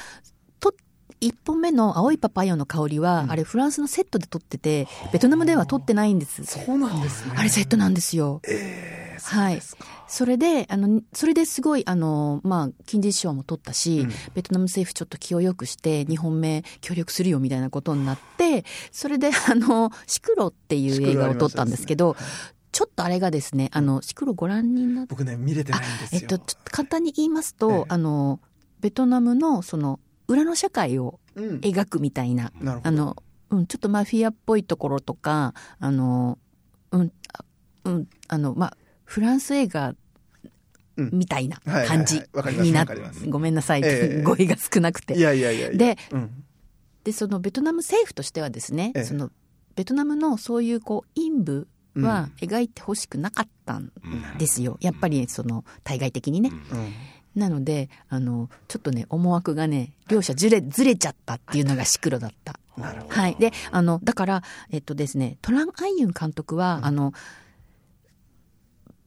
[1.20, 6.44] と一本目の青いパパイヤの香りは、あれフランスのセットで撮ってて、ベトナムでは撮ってないんです。
[6.46, 8.42] そうなんですねあれセットなんですよ。
[9.24, 9.60] はい。
[10.08, 22.16] それで、あの、それですごい、あの、まあ、金獅子賞も取ったし、うんベトナム政府ちょっと気を良くして、2本目協力するよみたいなことになって、それで、あの、シクロっていう映画を撮ったんですけど、
[22.72, 26.22] ちょっとあれがですね、あの、シクロご覧になっ僕ね見れてないんですよ。
[26.22, 28.40] えっと、ちょっと簡単に言いますと、ええあの、
[28.80, 32.88] ベトナムの、その、裏の社会をうん、描くみたいな、なるほど。
[32.90, 33.16] あの、
[33.52, 36.40] うん、ちょっとマフィアっぽいところとか、あの、
[36.92, 37.46] うん、あ
[37.86, 39.96] うん、あの、まあ、フランス映画
[40.98, 41.10] うん。
[41.14, 42.22] みたいな感じに
[42.72, 43.30] なっわかります。
[43.30, 45.16] ごめんなさい、ええ語彙が少なくて。
[45.16, 46.44] いやいやいやでうん。
[47.04, 49.04] で、そのベトナム政府としてはですね、ええ。
[49.04, 49.30] その
[49.76, 53.92] ベトナムのそういうこう陰部は描いてほしくなかったん
[54.40, 56.50] ですよ、やっぱりその対外的にね。
[56.72, 56.94] うん
[57.38, 62.60] なのであのちょっとね思惑がね両者ずれずれちゃったっていうのがシクロだった。
[62.76, 63.14] なるほど。
[63.14, 67.14] はい、であのだから、えっとですね、トラン・アイユン監督は、あの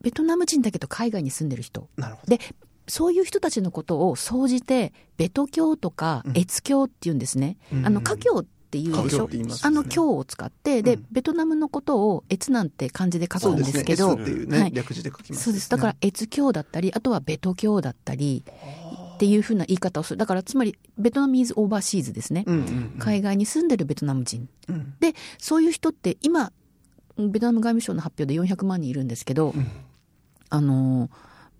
[0.01, 1.89] ベトナム人だけど海外に住んでる人。
[1.97, 2.37] なるほど。
[2.37, 2.43] で
[2.89, 7.87] そういう人たちのことを総じてベト教とか越教っていうんですね、うん。
[7.87, 9.45] あの華教っていうでしょ、ね。
[9.63, 11.07] あの教を使ってで、うん。
[11.11, 13.81] ベトナムのことを越なんて漢字で書くんでそうですね。
[13.81, 14.73] すけどいうね、はい。
[14.73, 15.71] 略字で書きますそうです。
[15.71, 18.45] だから越教だったりあとはベト教だったり
[19.15, 20.19] っていうふうな言い方をする。
[20.19, 22.95] だからつまりベトナムイズオーバーシーズですね、うんうんうん。
[22.99, 24.49] 海外に住んでるベトナム人。
[24.69, 24.95] うん。
[25.01, 26.53] でそういう人って今
[27.17, 29.55] ベトナム外務省の発表で400万人いるんですけど、
[30.49, 31.11] あの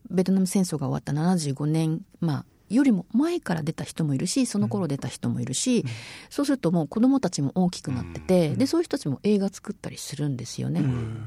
[0.09, 5.85] ベトナム戦争が終わった75年、まあ、よりも前から出た人もいるしその頃出た人もいるし、
[6.31, 10.83] そうするともう子供たちも大きくなってて、でそういう人たちも映画作ったりするんですよね。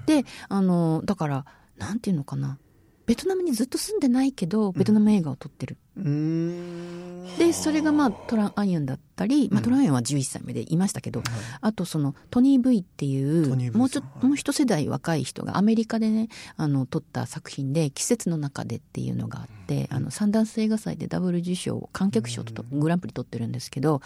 [0.06, 1.46] であのだから
[1.78, 2.58] なんていうのかな。
[3.06, 5.78] ベトナムにずっと住んでないけどベトナム映画を撮ってる。
[5.98, 7.03] うーん
[7.38, 11.24] でそれがまあトラン・アイユンだったり、まあ、トラン・アイユンは11歳目でいましたけど、
[11.62, 24.02] あとそのトニー・ブイっていうもうちょっともう一世代若い人がアメリカでねあの撮った作品で「季節の中で」っていうのがあって、あのサンダンス映画祭でダブル受賞を観客賞とグランプリ取ってるんですけど、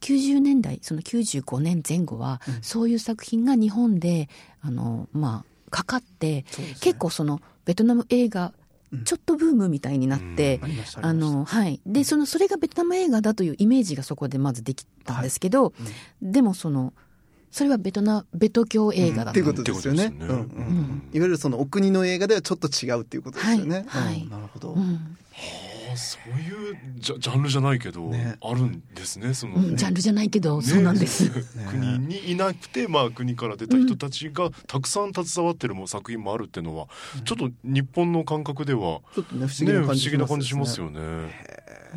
[0.00, 4.28] 90年代その95年前後は、そういう作品が日本で
[4.62, 6.44] あのまあかかって、ね。
[6.80, 8.52] 結構そのベトナム映画
[9.04, 11.80] ちょっとブームみたいになって、ありましたあの、はい。
[11.86, 15.72] で、その、それがベトナム映画だというイメージがそこでまずできたんですけど、
[16.20, 16.92] でもその、
[17.52, 19.30] それはベトナ、ベト教映画だった。
[19.30, 20.06] っていうことですよね。
[20.06, 20.28] ってことですね。
[20.28, 21.02] うんうんうん。
[21.12, 23.84] いわゆるそのお国の映画ではちょっと違うっていうことですよね。
[23.88, 24.04] はい。
[24.04, 24.22] はい。
[24.22, 24.30] うん。
[24.30, 24.72] なるほど。
[24.74, 25.16] うん
[25.92, 28.36] あそういうジャジャンルじゃないけど、ね。
[28.42, 31.30] あるんですねその、うんジャンルじゃないけど、そうなんです。
[31.70, 36.88] 国にいなくて、まあ、国から出た人たちがたくさん携わってるも作品もあるっていうのは、
[37.24, 41.30] ちょっと日本の感覚では、ちょっとね不思議ね、な不思議な感じします感じしますよね。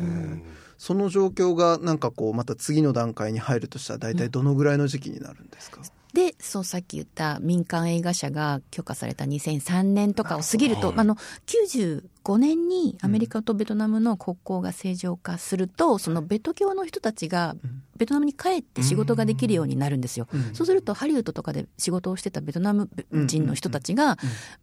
[0.00, 0.42] うん。
[0.76, 5.80] その状況がなんかこうまた次の段階に入るとしたら大体どのぐらいの時期になるんですか？
[6.14, 17.56] で、そうさっき言った民間映画社が許可された2003年とかを過ぎると、はいあの、95年にアメリカとベトナムの国交が正常化すると、そのベト教の人たちが
[17.96, 20.28] ベトナムに帰って仕事ができるようになるんですよ。
[20.32, 22.88] うんそうするとハリウッドとかで仕事をしてたベトナム
[23.26, 24.16] 人の人たちが、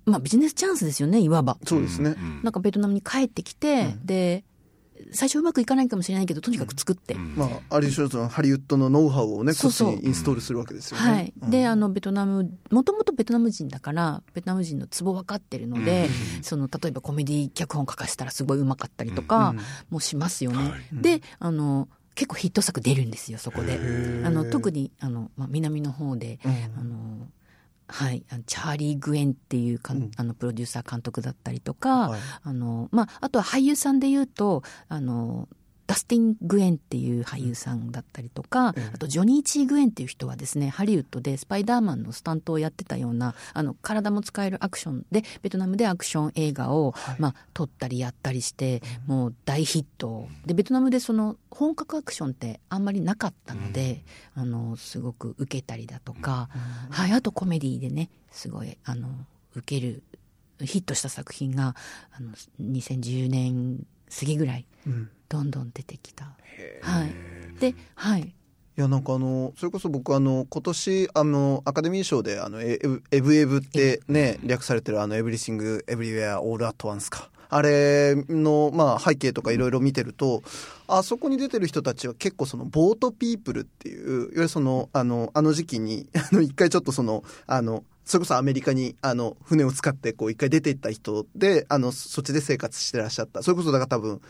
[0.05, 1.57] まあビジネスチャンスですよね、いわば。
[1.65, 2.11] そうですね。
[2.17, 4.45] うんなんかベトナムに帰ってきて、で、
[5.11, 7.15] 最初うまくいかないかもしれないけど、とにかく作って。
[7.15, 11.11] まあある種そのハリウッドのノウハウをねこっちにインストールするわけですよね。
[11.11, 11.33] はい。
[11.41, 16.09] うんで、あの、ベトナム、もともとベトナム人だから、ベトナム人のツボ分かってるので、
[16.41, 19.53] その、例えばコメディ脚本書かせたらすごいうまかったりとか
[19.89, 20.57] もしますよね。
[20.57, 23.77] はいで、あの、結構ヒット作出るんですよ、そこで。
[23.79, 27.27] ーあの、特に、あの、まあ、南の方で、うんあの、
[27.91, 30.11] はい、チャーリー・グエンっていうかん、うん。
[30.15, 32.19] あのプロデューサー監督だったりとか、はい。
[32.43, 35.49] あのまあ、あとは俳優さんで言うとあの
[35.87, 50.27] ダスティン・グエンっていう俳優さんだったりとか、ええあとジョニー・チー・グエンっていう人はですねハリウッドでスパイダーマンのスタントをやってたようなあの体も使えるアクションでベトナムでアクション映画を、まあ、撮ったりやったりして、もう大ヒット。
[50.45, 54.03] でベトナムでその本格アクションってあんまりなかったので、
[54.35, 56.49] あのすごく受けたりだとか、
[56.89, 59.09] はい、あとコメディでねすごいあの
[59.55, 60.03] 受ける
[60.65, 61.75] ヒットした作品が
[62.11, 63.85] あの2010年
[64.19, 66.25] 過ぎぐらいうんどんどん出てきた。
[66.81, 68.33] はい、で、はい、い
[68.75, 76.01] やなんかあのそれこそ僕あの今年あのアカデミー賞であのエブエブエブってね略されてるあのエブリシングエブ。
[76.01, 77.29] リウェアオールアットワンスか。
[77.49, 80.41] あれのまあ背景とかいろいろ見てると
[80.87, 93.43] あそこに出てる人たちは結構そのボートピープルっていういわゆるそのあのあの時期に あの一回ちょっとそのあのそれこそアメリカにあの船を使ってこう一回出ていった人であのそっちで生活してらっしゃった。
[93.43, 94.21] それこそだから多分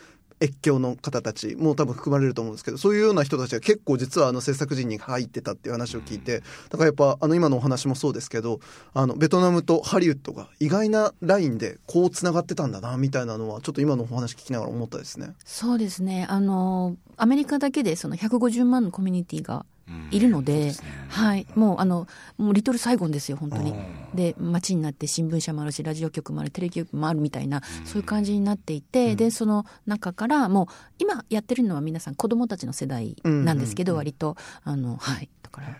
[0.42, 8.60] 越境の方たちも多分含まれると思うんですけどそういうような人たちが結構実はあの制作陣に入ってたっていう話を聞いてだからやっぱあの今のお話もそうですけど
[8.92, 15.34] あのベトナムとハリウッドが意外なラインでこうつながってたんだなみたいなのはちょっと今のお話聞きながら思ったですね。
[15.44, 19.64] そうですねあのアメリカだけでその150万のコミュニティが
[20.10, 20.72] いるので、
[21.08, 23.74] はい、もうあのもうリトルサイゴンですよ本当に。
[24.14, 30.66] で街になって新聞社もあるしラジオ局もあるテレビ局もあるみたいな、そういう感じになっていて、でその中からもう
[30.98, 34.36] 今やってるのは皆さん子供たちの世代なんですけど、割と。
[34.64, 35.28] あのはい。
[35.42, 35.76] だから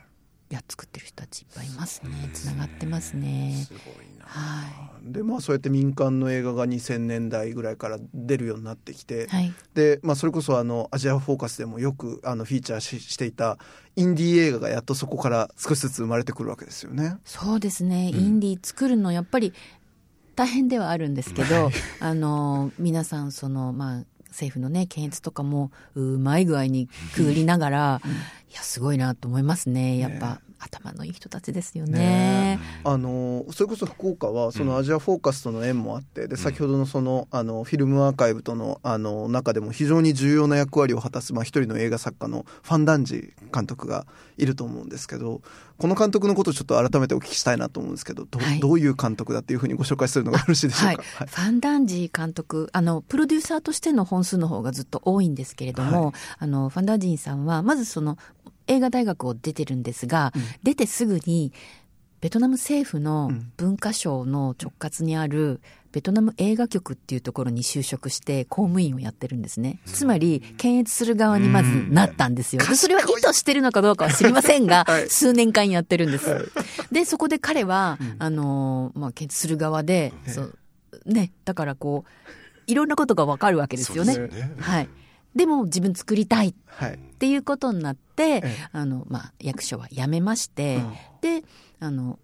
[0.55, 2.31] や作ってる人たちいっぱいいますね。
[2.33, 3.65] つながってますね。
[3.67, 4.27] すごいな。
[4.27, 9.53] はでまあそうやって民間の映画が2000年代ぐらいから出るようになってきて、いはい。
[9.75, 13.59] で、まあ、それこそあのアジアフォーカスでもよくあのフィーチャーししていた
[13.97, 17.17] インディー映画がやっとそこから少しずつ生まれてくるわけですよね。
[17.25, 19.53] そうですね、インディー作るのやっぱり
[20.35, 28.01] 大変ではあるんですけど、 あの皆さんそのまあ政府のね検閲とかもうまい具合にくぐりながら、
[28.53, 29.97] いやすごいなと思いますね。
[29.97, 32.59] やっぱ、頭のいい人たちですよね。
[32.85, 44.07] あのそれこそ福岡はそのアジアフォーカスとの縁もあってで先ほどのそのあのフィルムアーカイブとのあの中でも非常に重要な役割を果たす、まあ、一人の映画作家のファン・ダンジ監督が
[44.39, 45.41] いると思うんですけど
[45.79, 48.61] この監督のことをちょっと改めてお聞きしたいなと思うんですけどど,、はい。
[48.61, 51.05] どういう監督だっていうふうにご紹介するのがよろしいでしょはい、うか。
[51.05, 56.15] ファン・ダンジー監督あのプロデューサーとしての本数の方がずっと多いんですけれども、はい。
[56.39, 58.17] あのファン・ダンジーさんはまずその
[58.67, 61.53] 映画大学を出てるんですが、出てすぐに
[62.21, 69.81] ベトナム政府の文化省の直轄にあるベトナム映画局っていうところに就職して公務員をやってるんですね。
[69.87, 72.63] つまり、検閲する側にまずなったんですよ。
[72.65, 76.51] でそれは意図してるのかどうかは知りませんが、 はい数年間やってるんです。
[76.93, 80.59] で、そこで彼は、あの、まあ、検閲する側で、そう
[81.05, 84.15] ね、だからこう、いろんなことがわかるわけですよね。
[84.15, 84.89] そうですよねはい。
[85.35, 86.99] でも自分作りたいっはい。
[87.19, 88.69] ていうことになって、ええ。
[88.73, 90.81] あの、まあ、役所は辞めまして、
[91.21, 91.45] で、
[91.79, 92.19] あの、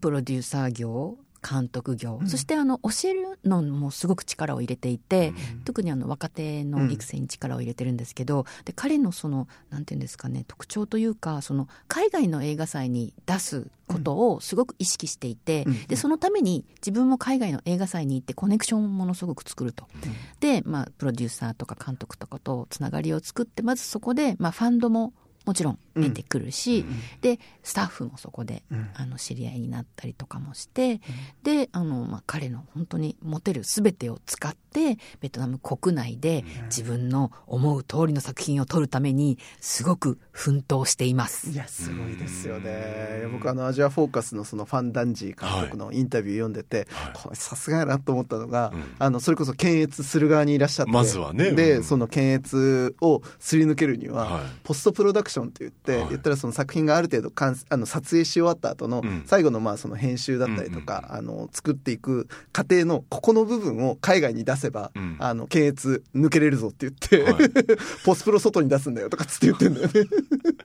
[0.00, 19.86] プロデューサー業、監督業、そしてあの、教えるのもすごく力を入れていて、特にあの、若手の育成に力を入れてるんですけど、で、彼のその、なんていうんですかね、特徴というか、その、海外の映画祭に出すことをすごく意識していて、で、そのために自分も海外の映画祭に行ってコネクションをものすごく作ると。
[20.40, 25.12] で、まあ、プロデューサーとか監督とかとつながりを作って、まずそこで、まあ、ファンドも
[25.44, 26.84] もちろん出てくるし、
[27.20, 28.62] で、スタッフもそこで、
[28.94, 31.00] あの、知り合いになったりとかもして、
[31.42, 41.50] で、あの、まあ、彼の本当に持てる全てを使って、ベトナム国内で自分の思う通りの作品を撮るために、すごく奮闘しています。
[41.50, 43.26] いやすごいですよね。
[43.32, 54.42] 僕あのアジアフォーカスのそのファン・ダンジー監督のインタビュー読んでて、これさすがやなと思ったのが、あのそれこそ検閲する側にいらっしゃってまずはねで、うんその検閲をすり抜けるには、はい。
[54.64, 56.08] ポストプロダクションって言って、はい。
[56.10, 59.22] 言ったらその作品がある程度完あの撮影し終わった後のうん。
[59.26, 65.16] 最後のまあその編集だったりとか、あの作っていく過程のここの部分を海外に出せば、うん。
[65.18, 67.50] あの検閲抜けれるぞって言って、はい。
[68.04, 69.92] ポスプロ外に出すんだよとかっつって言ってんだよね。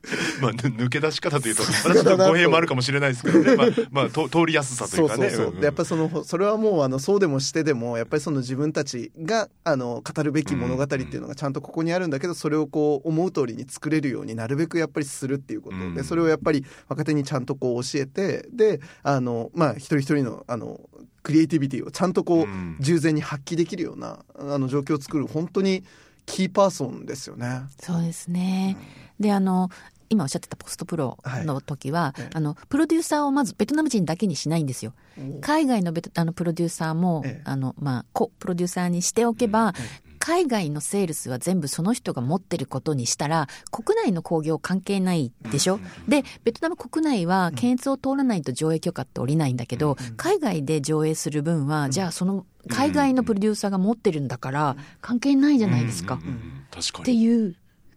[0.41, 5.29] まあ、ぬ抜け出し方というと、すがだなと語弊もあるかもしれないですけどね、まあ、 まあ、と通りやすさといそううかね。
[5.29, 15.75] そやっぱりそのそれはもうあのそうでもしてでもやっぱりその自分たちがあの語るべき物語っていうのがちゃんとここにあるんだけどそれをこう思う通りに作れるようになるべくやっぱりするっていうこと。
[15.75, 15.95] うん。
[15.95, 20.79] でそれをやっぱり若手にちゃんとこう教えてであのまあ一人一人のあの
[21.21, 22.77] クリエイティビティをちゃんとこううん。
[22.79, 25.83] 従前に発揮できるようなあの状況を作る本当に
[26.29, 27.61] キーパーソンですよね。
[27.81, 28.77] そうですね。
[29.19, 29.69] で、あの、
[30.09, 32.29] 今おっしゃってたポストプロの時は、はいええ。
[32.33, 34.93] あの、プロデューサーをまずベトナム人だけにしないんですよ。
[35.41, 37.41] 海外のベトあのプロデューサーも、ええ。
[37.45, 39.73] あの、まあ、コプロデューサーにしておけば、
[40.19, 56.15] 海外のセールスは全部その人が持ってることにしたら、国内の興行関係ないでしょ、で、ベトナム国内は検閲を通らないと上映許可って下りないんだけど、海外で上映する分は、じゃあその海外のプロデューサーが持ってるんだから、関係ないじゃないですか。
[56.15, 57.23] ってに。
[57.23, 57.55] いう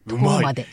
[0.09, 0.17] と。
[0.17, 0.67] ころまで。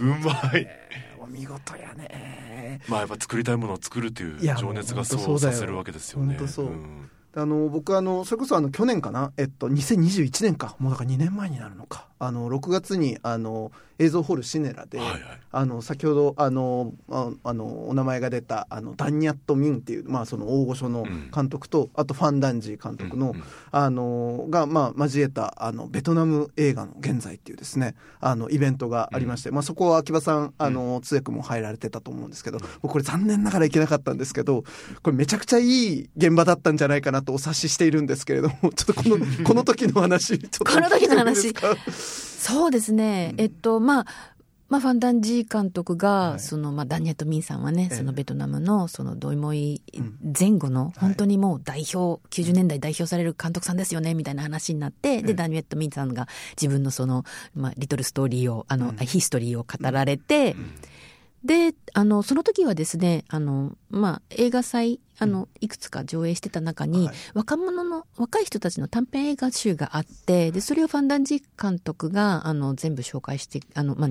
[0.00, 0.68] うまい。
[1.20, 2.80] お見事やね。
[2.88, 6.36] まあ、やっぱ作りたいものを作るという情熱がそうさせるわけですよね。
[6.36, 9.32] 本当そうんあの僕あのそれこそあの去年かな？
[9.36, 10.76] えっと2021年か。
[10.78, 12.08] もうだから2年前になるのか。
[12.24, 15.20] あの6月にあの映像ホールシネラで、はいはい。
[15.52, 34.64] あの先ほどあのああのお名前が出たあのダンニャット・ミンっていう、まあ、その大御所の監督と、あとファン・ダンジー監督の,、うんうんあのが、まあ、交えたあのベトナム映画の現在っていうですねあのイベントがありまして、まあ、そこは秋葉さんあの通訳も入られてたと思うんですけど、僕これ残念ながら行けなかったんですけど
[35.02, 41.54] これめちゃくちゃいい現場だったんじゃないかなとお察ししているんですけれどもちょっとこの この時の話ちょっとこの時の話
[42.14, 43.34] そうですね。
[43.38, 44.06] えっと、まあ、
[44.68, 46.40] まあ、ファンダンジー監督が、はい。
[46.40, 47.96] その、まあ、ダニエット・ミンさんはね、ええ。
[47.96, 50.34] そのベトナムの、その、ドイモイん。
[50.38, 56.28] 前後の、本当にもう代表、90年代代表される監督さんですよね、みたいな話になって、で、ダニエット・ミンさんが
[56.60, 57.24] 自分のその、
[57.54, 60.56] まあ、リトルストーリーを、あの、ヒストリーを語られて、
[61.44, 67.16] で、あの、その時はですね、あの、まあ、映画祭、あの、いくつか上映してた中に、はい。
[67.34, 74.10] 若者の、若い人たちの短編映画集があって、で、それをファンダンジー監督が、あの、全部紹介して、あの、まあ、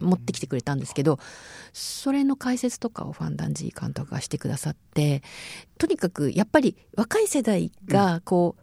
[0.00, 1.20] 持ってきてくれたんですけど、
[1.72, 5.22] それの解説とかをファンダンジー監督がしてくださって、
[5.78, 8.56] とにかくやっぱり若い世代がこ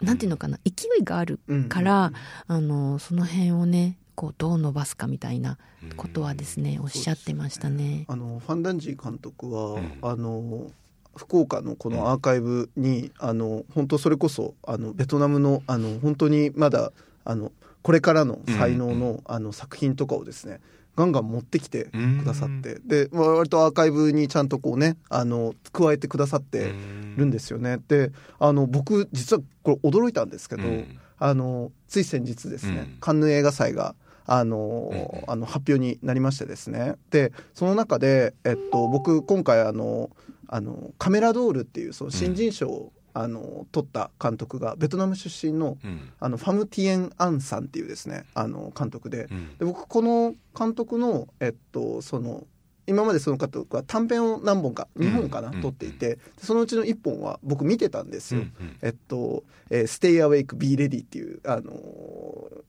[0.00, 2.12] う、なんていうのかな、勢いがあるから、
[2.46, 5.58] あの、その辺をね、こう、どう伸ばすかみたいな
[5.96, 8.04] ことはですね、おっしゃってましたね。
[8.08, 9.98] あのファンダンジー監督は、うん。
[10.02, 10.72] あの
[11.16, 16.90] 福岡のこのアーカイブに、あの本当それこそあのベトナムのあの本当にまだ
[17.24, 17.52] あの
[17.82, 20.60] これからの才能の,、あの作品とかをですね
[20.96, 26.72] ガンガン持ってきてくださって、でまあ割とアーカイブにちゃんとこうねあの加えてくださって
[27.16, 27.78] るんですよね。
[27.86, 28.10] で
[28.40, 30.98] あの僕実はこれ驚いたんですけど、うん。
[31.20, 32.96] あのつい先日ですね、うん。
[33.00, 33.96] カンヌ映画祭が
[34.28, 36.94] あの、うんあの発表になりましてですね。
[37.10, 40.10] でその中で、えっと、僕今回あの
[40.46, 46.12] あのカメラドールっていうその新人賞を、あの取った監督がベトナム出身のうん。
[46.20, 49.28] あのファム・ティエン・アンさんっていうですねあの監督で。
[49.30, 49.58] うん。
[49.58, 52.46] で僕この監督の、えっと、その
[52.88, 55.60] 今までその監督は短編を何本か2本かな、うん。
[55.60, 58.40] 撮っていてでそのうちの1本は僕見てたんですよ。
[58.40, 61.72] うんえっと、えー、Stay Awake Be Ready っていう、あの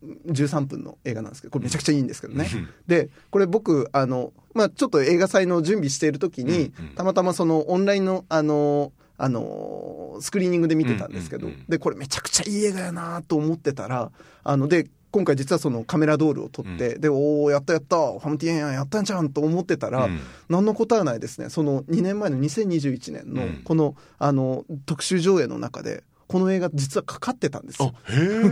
[0.03, 2.49] ー、13分の映画なんですけど、これめちゃくちゃいいんですけどね。
[2.87, 14.11] で、これ僕、あの、まあちょっと映画祭の準備している時に、たまたまそのオンラインの、あのーあのースクリーニングで見てたんですけど、で、これめちゃくちゃいい映画やなと思ってたら、
[14.43, 27.93] あの、で、今回実はそのカメラドールを撮って、で、おおやったやった、ファムティエンやったんじゃんと思ってたら、うん何のことはないですねその2年前の2021年のうんこの,、あの特集上映の中でこの映画実はかかってたんですあよ。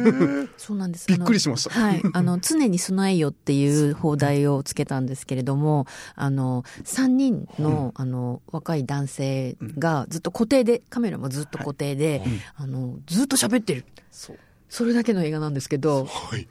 [0.57, 1.05] そうなんです。
[1.09, 1.69] びっくりしました。
[1.69, 2.01] はい。
[2.11, 5.85] あの、常に備えよっていう放題をつけたんですけれども、
[6.15, 12.23] あの、3人の、あの、若い男性がずっと固定で、カメラもずっと固定で、
[12.55, 13.85] あの、ずっと喋ってる。
[14.09, 14.37] そう
[14.69, 16.47] それだけの映画なんですけど、はい。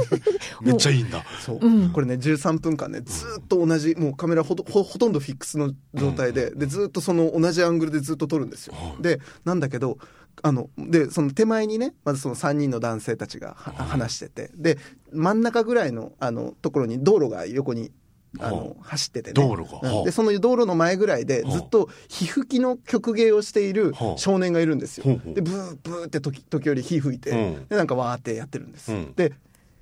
[0.62, 1.24] めっちゃいいんだ。
[1.44, 1.90] そう、うん。
[1.90, 8.74] これね13分間ねずーっと同じもうカメラほとほほとんどフィックスの状態で,、でずーっとその同じアングルでずっと撮るんですよ。
[8.74, 9.02] はい。
[9.02, 9.98] でなんだけど
[10.42, 14.78] あのでその手前にねまずその3人の男性たちがは話しててで
[15.12, 17.90] 真ん中ぐらいのあのところに道路が横に
[18.38, 19.34] あはの走っててね。
[19.34, 20.04] 道路が。
[20.04, 25.04] でその道路の前ぐらいではあずっと皮膚機の曲芸をしているはあ少年がいるんですよ。
[25.24, 27.66] でブーブーって時時折火吹いてうん。
[27.68, 29.14] でなんかわーってやってるんですうん。
[29.14, 29.32] で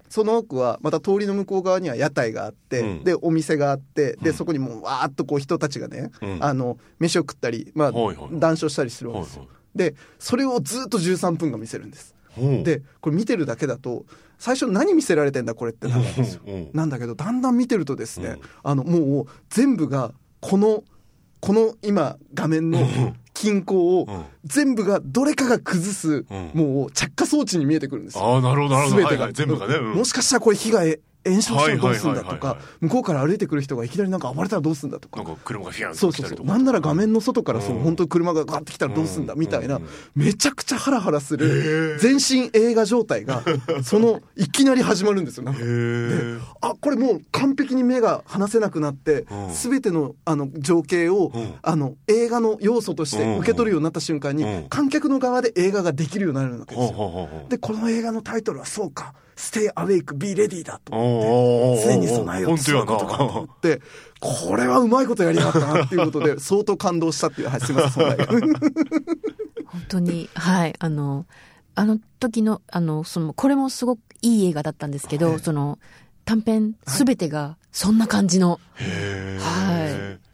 [0.09, 3.05] その奥はまた通りの向こう側には屋台があって、うん。
[3.05, 4.35] でお店があってでうん。
[4.35, 6.39] そこにもうわーっとこう人たちがね、うん。
[6.43, 12.15] あの飯を食ったり、まあ談笑したりするわけですよ、でそれをずっと13分間見せるんです。
[12.65, 14.07] でこれ見てるだけだと
[14.39, 16.43] 最初何見せられてんだこれってなるんですよ。
[16.73, 18.41] なんだけどだんだん見てるとですね、うん。
[18.63, 20.85] あのもう全部がこの
[21.41, 22.81] この今画面の
[23.35, 24.25] 均衡をうん。
[24.45, 26.51] 全部がどれかが崩す、うん。
[26.55, 28.25] もう着火装置に見えてくるんですよ。
[28.25, 29.03] ああなるほどなるほど。
[29.03, 29.93] 全てが、全部がねうん。
[29.95, 35.23] もしかしたらこれ被害炎症したらどうするんだとか向こうから歩いてくる人がいきなりなんか暴れたらどうするんだとか。
[35.23, 36.47] なんか車がフィアンそうそうそう。
[36.47, 39.77] なんなら画面の外からそのうん本当に車がガーって来たらどうするんだみたいな。
[39.77, 39.87] うん。
[40.15, 43.43] めちゃくちゃハラハラする全身映画状態が
[43.83, 45.45] そのいきなり始まるんですよ。
[45.45, 45.61] なんか。
[46.61, 49.55] あこれもう完璧に目が離せなくなってうん。
[49.55, 51.55] 全てのあの情景をうん。
[51.63, 54.69] あの映画の要素として受け取るようになった瞬間にうん。
[54.69, 57.29] 観客の側で映画ができるようになるわけですよ。
[57.49, 63.81] でこの映画のタイトルはそうか「Stay Awake Be Ready」だとおーおーおーおー常に備えようとすることかと思って
[64.21, 68.17] これはうまいことやりやがったなっていうことで 相当感動したっていうはいすいません
[69.69, 71.27] 本当に、はい、あの、
[71.75, 75.79] あの時の、あの、その、これもすごくいい映画だったんですけど、その、
[76.25, 80.28] 短編すべてがそんな感じの、へえはい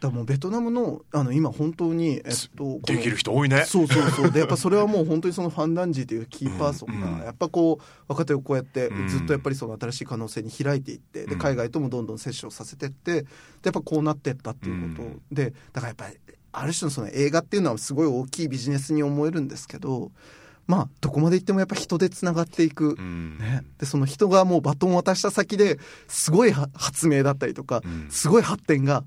[0.00, 2.22] だもうベトナムのあの今本当に、えっ
[2.56, 3.64] と、できる人多いね。
[3.66, 4.30] そうそうそう。
[4.30, 7.18] でやっぱそれはもう本当にそのファンダンジーというキーパーソンうんうん。
[7.18, 9.08] がやっぱこう若手をこうやってうん。
[9.08, 11.38] ずっとやっぱりその新しい可能性に開いていってでうん。
[11.38, 13.26] 海外ともどんどん接触させてってで
[13.64, 15.02] やっぱこうなってったっていうこと。
[15.02, 15.22] うん。
[15.32, 16.16] でだからやっぱり
[16.52, 20.12] ある種のその映画っていうのはすごい大きいビジネスに思えるんですけど
[20.68, 22.94] まあどこまで行ってもやっぱ人でつながっていく。
[22.98, 23.38] うん。
[23.38, 28.06] ね、でその人がもうバトンを渡した先ですごいは発明だったりとか、うん。
[28.10, 29.02] すごい発展が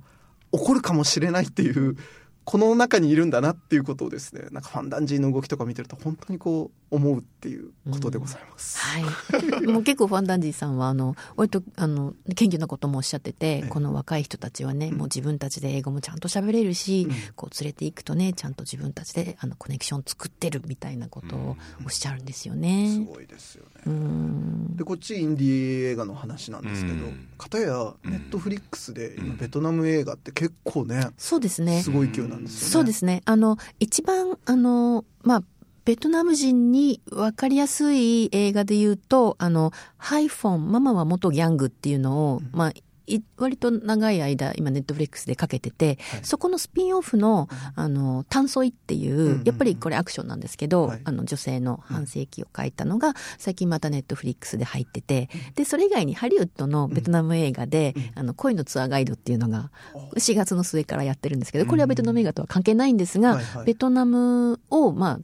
[0.52, 1.96] 起こるかもしれないっていう
[2.44, 8.78] この中にいるんだなっていうことをですねなんかファンダンジーの動きとか見てると本当にこう思うっていうことでございます。
[8.80, 9.68] はい。
[9.68, 23.08] もう結構ファンダンジーさんは、あの、割と、あの、謙虚なこともおっしゃっててええ、この若い人たちはね、もう自分たちで英語もちゃんと喋れるし、こう連れていくとね、ちゃんと自分たちで、あの、コネクション作ってるみたいなことをおっしゃるんですよすね。
[23.10, 23.84] ごいですよね。
[23.86, 24.76] うん。
[24.76, 31.90] でこっちインディー映画の話なんですけど、うん片やネットフリックスで今ベトナム映画って結構ねそうですねす。
[31.90, 32.72] ごい勢いなんですよね。
[32.72, 33.22] そうですね。
[33.26, 35.44] あの、一番、あの、まあ、
[35.84, 42.84] ベトナム人に分かりやすい映画で言うと、あの、ハイフォン、ママは元ギャングっていうのを、まあ、い
[43.38, 51.02] 割と長い間、今、ネットフリックスでかけてて、そこのスピンオフの、あの、炭素イっていう、やっぱりこれアクションなんですけど、はい。
[51.04, 59.72] あの、女性の半世紀を書いたのが、最近またネットフリックスで入ってて、で、それ以外にハリウッドのベトナム映画で、あの、恋のツアーガイドっていうのが、
[60.16, 63.66] 4月の末からやってるんですけど、これはベトナム映画とは関係ないんですが、はいはい。
[63.66, 65.20] ベトナムを、まあ、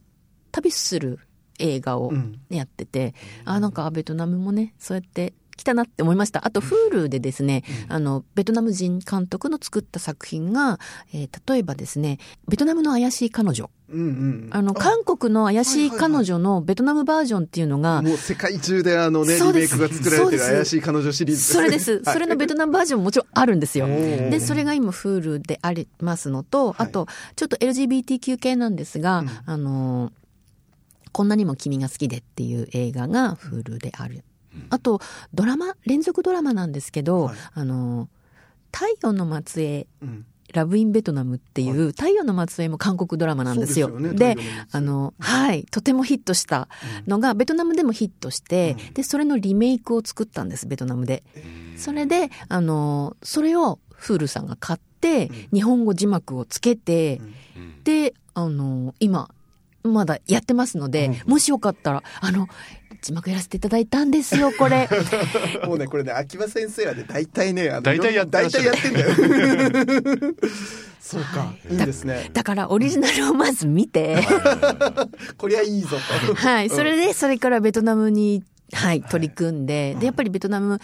[0.51, 1.19] 旅する
[1.59, 2.39] 映画をうん。
[2.49, 3.13] やってて、
[3.45, 6.45] あ、なんかベトナムもね、そうやって来たなって思いました。
[6.45, 10.79] あと、Hulu でですね、あの、ベトナム人監督の作った作品が、
[11.13, 13.69] えー例えばですね、ベトナムの怪しい彼女。
[13.89, 14.49] うんうん。
[14.51, 21.41] あの、韓国の怪しい彼女のベトナムバージョンっていうのが、もう世界中であのね、リメイクが作られてる怪しい彼女シリーズ。
[21.41, 22.01] それです。
[22.03, 23.87] はいそれのベトナムバージョンももちろんあるんですよ。
[23.87, 30.11] で、それが今、Hulu でありますのと、はいあと、ちょっと LGBTQ 系なんですが、うんあのー、
[31.11, 34.23] こんなにも君が好きでっていう映画が Hulu である。
[34.69, 34.99] あと、
[35.33, 37.35] ドラマ、連続ドラマなんですけど、はい。
[37.53, 40.25] あのー、太陽の末裔、うん。
[40.53, 43.91] ラブインベトナムっていう、太陽の末裔も韓国ドラマなんですよ。
[43.99, 44.37] でね。
[44.71, 46.69] あの、はい、とてもヒットした
[47.05, 51.23] のが、ベトナムでもヒットして、で、それのリメイクを作ったんです、ベトナムで。
[51.75, 57.19] それで、あの、それをフールさんが買って、日本語字幕をつけて、
[57.83, 59.29] で、あの、今、
[59.83, 62.47] まだやってますので、もしよかったら、あの、
[63.07, 64.89] 字幕やらせていただいたんですよ、これ。
[65.65, 69.15] もうね、これね、秋葉先生はね、大体ね、あの大体や大やってんだよ。
[70.99, 72.29] そうか、いいですね。
[72.33, 74.17] だから、オリジナルをまず見て、
[75.37, 75.97] こりゃいいぞ
[76.27, 76.35] と。
[76.35, 76.69] はい。
[76.69, 78.43] それで、それからベトナムに、
[78.73, 80.81] はい、取り組んで、で、やっぱりベトナム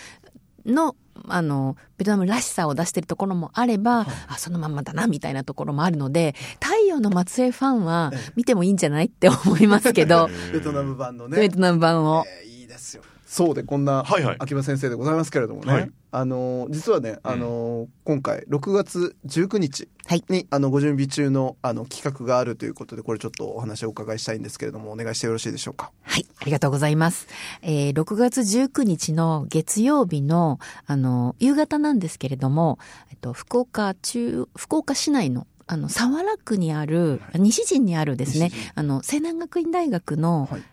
[0.65, 0.95] の、
[1.27, 11.37] あの、ベトナムらしさを出してるところもあれば、あ、そのまんまだな、みたいなところもあるので、太陽の末裔ファンは見てもいいんじゃないって思いますけど、 ベトナム版のね。
[11.37, 12.25] ベトナム版を。
[12.27, 13.03] えーいいですよ。
[13.33, 15.73] そうで、こんなはいはい秋葉先生でございますけれどもね。
[15.73, 20.23] はいあのー、実はね、あのー今回、6月19日はい。
[20.29, 25.91] に、あの、ご準備中の、あの、企画があるということで、これちょっとお話をお伺いしたいんですけれども、お願いしてよろしいでしょうか？
[26.03, 27.27] はい、ありがとうございます。
[27.63, 32.77] えー6月19日の月曜日の、あの、夕方なんですけれども、
[33.09, 40.63] えっと、福岡中、福岡市内の、あの、沢良区にある、西陣にあるですねあの、西南学院大学のはい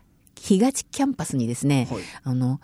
[0.41, 2.03] 東キャンパスにですね、はい。
[2.25, 2.61] あの、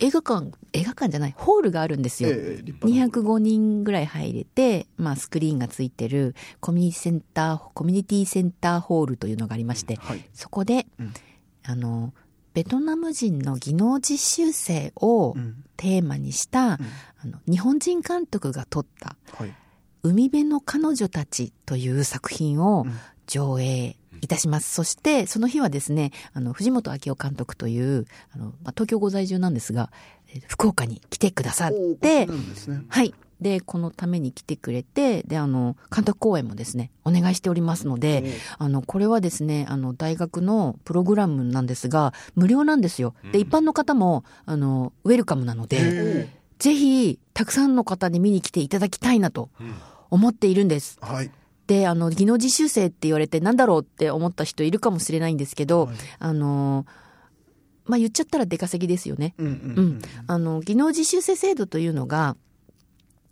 [0.00, 2.30] 映画館、映画館じゃない、ホールがあるんですよ。
[2.30, 10.24] ええ立派な205人ぐらい入れて、まあ、スクリーンがついてるコミュニティセンター、コミュニティセンターホールというのがありまして、はい。
[10.34, 11.14] そこで、うん。
[11.62, 12.12] あの、
[12.52, 15.64] ベトナム人の技能実習生をうん。
[15.76, 16.78] テーマにした、あ
[17.24, 19.54] の日本人監督が撮ったはい。
[20.02, 22.92] 海辺の彼女たちという作品をうん。
[23.28, 24.72] 上映いたします。
[24.72, 29.90] そして、その日はですね、あの、藤本明夫監督という、あの、まあ、東京ご在住なんですが、
[30.28, 32.32] えー福岡に来てくださってね。
[32.88, 33.14] はい。
[33.40, 38.24] で、このために来てくれて、で、あの、監督公演もですね、お願いしておりますので、
[38.56, 43.14] あの、これはですね、あの、大学のプログラムなんですが、無料なんですよ。
[43.32, 46.28] で、一般の方も、あの、ウェルカムなので、へ
[46.60, 49.50] ぜひ、たくさんの方に見に来ていただきたいなと
[50.10, 50.98] 思っているんです。
[51.02, 51.30] ーはい。
[51.72, 55.96] で、あの、技能実習生って言われてなんだろうって思った人いるかもしれないんですけど、はい。
[56.18, 56.84] あの、
[57.86, 59.34] まあ、言っちゃったら出稼ぎですよね。
[59.38, 60.02] うんううんん。
[60.26, 62.36] あの、技能実習生制度というのが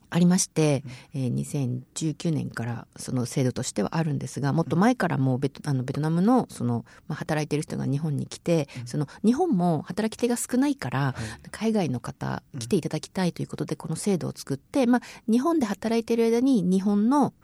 [0.08, 0.82] ありまして、
[1.14, 11.14] えー2019年からその制度としてはあるんですが、もっと前からもうベトあのベトナムのその、まあ、働いてる人が日本に来て、その日本も働き手が少ないから、
[11.52, 17.34] 海外の方来ていただきたいということでこの制度を作って、まあ、日本で働いてる間に日本の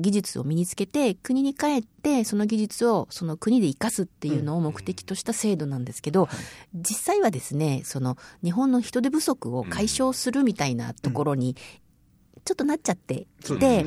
[0.00, 6.28] 技術を身につけて国に帰ってその技術をその国で生かすっていうのを目的とした制度なんですけど、
[6.74, 11.56] 実際はですねその日本の人手不足を解消するみたいなところに
[12.44, 13.84] ちょっとなっちゃってそういて、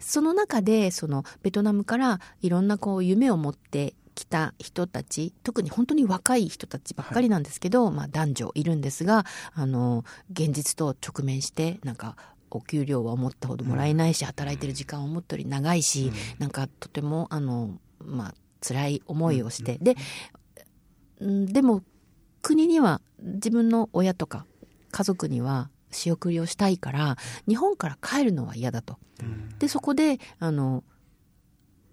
[0.00, 12.16] その中でそのベトナムからいろんなこう夢を持ってきた人たち特に本当に若い人たちばっかりなんですけど、まあ、男女いるんですがあの現実と直面してなんか
[12.54, 18.34] お給料は思ったほどもらえないし、働いてる時間は思ったより長いし、なんかとてもあの、まあ
[18.66, 19.96] 辛い思いをして、で
[21.20, 21.46] うん。
[21.46, 21.82] でも
[22.42, 24.46] 国には自分の親とか
[24.90, 27.16] 家族には仕送りをしたいから
[27.48, 28.98] 日本から帰るのは嫌だと。
[29.58, 30.84] でそこであの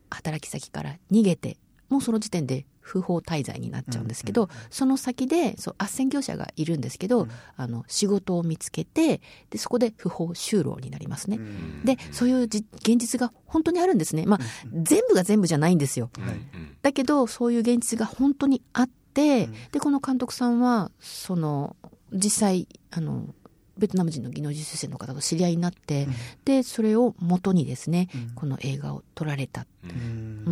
[0.09, 1.57] 働き先から逃げて
[1.88, 11.39] もうその時点で不法滞在になっちゃうんですけど、その先でそう斡旋業者がいるんですけど、あの仕事を見つけてでそこで不法就労になりますね。
[11.86, 14.25] でそういうじ現実が本当にあるんですね。
[14.25, 14.39] まあ、
[14.73, 16.09] 全部が全部じゃないんですよ。
[16.19, 16.36] はい。
[16.82, 19.53] だけどそういう現実が本当にあって、うん。
[19.71, 21.75] でこの監督さんはその
[22.11, 23.34] 実際あの
[23.77, 26.13] ベトナム人の技能実習生の方と知り合いになって、うん。
[26.45, 28.36] でそれを元にですね、うん。
[28.36, 29.65] この映画を撮られた。
[29.84, 30.43] うん。
[30.45, 30.51] う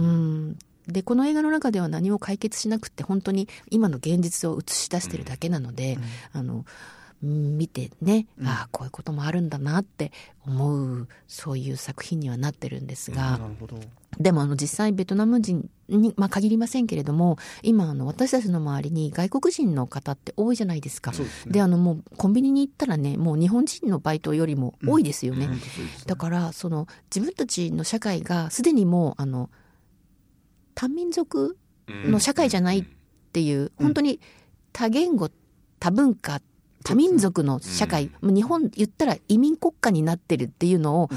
[0.51, 0.59] ん
[0.92, 5.98] でこの映画の中では何も解決しなくて本当に今の現実を映し出してるだけなので、
[6.34, 6.64] あのうん
[7.22, 8.48] 見てね、うん。
[8.48, 10.12] ああこういうこともあるんだなって
[10.48, 13.78] 思うそういう作品にはなってるんですが、なるほど。
[14.20, 21.12] でもあの実際ベトナム人に、まあ、限りませんけれども今あの私たちの周りに外国人の方って多いじゃないですか。
[21.12, 21.52] ですね。
[21.52, 25.46] であのもうコンビニに行ったらねもう日本人のバイトよりも多いですよね。
[25.46, 29.50] うですねだからその自分たちの社会がすでにもうあの
[30.80, 31.57] 多民族
[31.89, 32.84] の社会じゃないっ
[33.34, 34.21] ていう、本当に
[34.71, 35.30] 多言語
[35.77, 36.39] 多文化
[36.86, 41.09] 多民族の社会、もう日本言ったら移民国家になってるっていうのを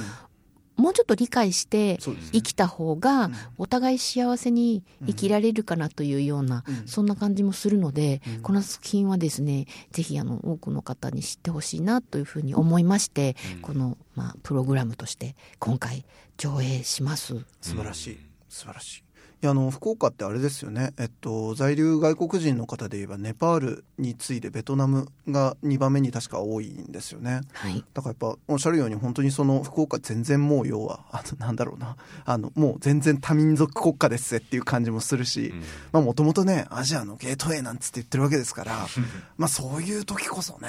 [0.74, 1.98] もうちょっと理解して
[2.32, 3.34] 生きた方がうん。
[3.58, 6.88] お互い幸せに生きられるかなというような、うん。
[6.88, 8.42] そんな感じもするので、うん。
[8.42, 16.04] この作品はですねぜひあの多くの方に知ってほしいなというふうに思いまして、この、まあ、プログラムとして今回
[16.36, 17.36] 上映します。
[17.60, 18.18] 素晴らしい。
[18.48, 19.11] 素晴らしい
[19.42, 27.40] いやあの福岡ってあれですよね、えっと、在留外国人の方で言えばネパールに次いでベトナムが2番目に確か多いんですよね。
[27.52, 27.84] はい。
[27.92, 31.96] だからやっぱおっしゃるように本当にその福岡全然もう要はあのなんだろうな。
[32.24, 35.52] あのもう全然多民族国家ですぜっていう感じもするし
[35.90, 38.86] まあもともとねアジアのゲートウェイなんつって言ってるわけですから
[39.36, 40.68] まあそういう時こそね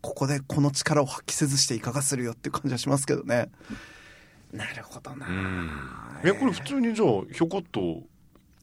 [0.00, 3.50] ここでこの力を発揮せずしていかがするよっていう感じはしますけどね。
[4.50, 5.70] なるほどな、うん。
[6.24, 8.02] えこれ普通にじゃあひょこっと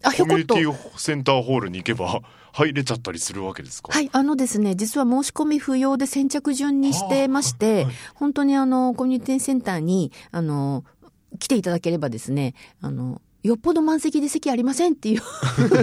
[0.03, 2.21] コミュニティセンターホールに行けば
[2.53, 3.93] 入れちゃったりするわけですか？
[3.93, 10.83] はい、あのですね、実は申し込み不要で先着順にしてまして、本当にあの、コミュニティセンターに、あの、
[11.39, 15.21] 来ていただければですね、あの、よっぽど満席で席ありませんっていう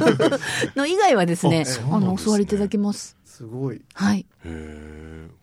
[0.76, 3.16] の以外はですねあそう、なんあの、お座りいただけます。
[3.24, 3.80] すごい。
[3.94, 4.18] はい。
[4.20, 4.97] へえ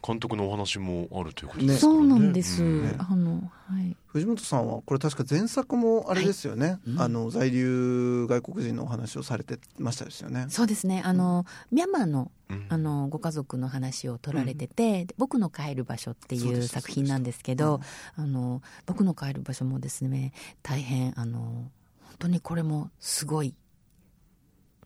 [0.05, 2.63] 監督のお話もあるということですかそうなんです。
[2.63, 2.95] うん。
[2.99, 3.97] あの、はい。
[4.05, 7.01] 藤本さんはこれ確か前作もあれですよね、うん。
[7.01, 10.45] あの在留外国人のお話をされてましたですよね。
[10.49, 11.01] そうですね。
[11.03, 12.65] あの、ミャンマーの、うん。
[12.69, 17.81] あの、ご家族の話を取られてて、で僕の帰る場所っていう作品なんですけど、
[18.15, 23.55] あの、僕の帰る場所もですね、大変、あの、本当にこれもすごい、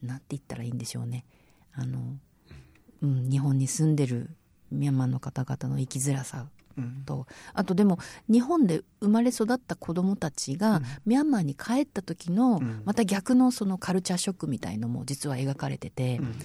[0.01, 1.26] なんて言ったらいいんでしょうね。
[1.74, 2.17] あの、
[3.01, 4.30] うん、日本に住んでる
[4.72, 6.47] ミャンマーの方々の生きづらさ
[6.78, 7.03] うん。
[7.05, 7.28] と。
[7.53, 7.99] あとでも
[8.30, 12.82] 日本で生まれ育った子どもたちが、ミャンマーに帰った時の、うん。
[12.86, 16.36] また逆のそのカルチャーショックみたいのも実は描かれてて、うん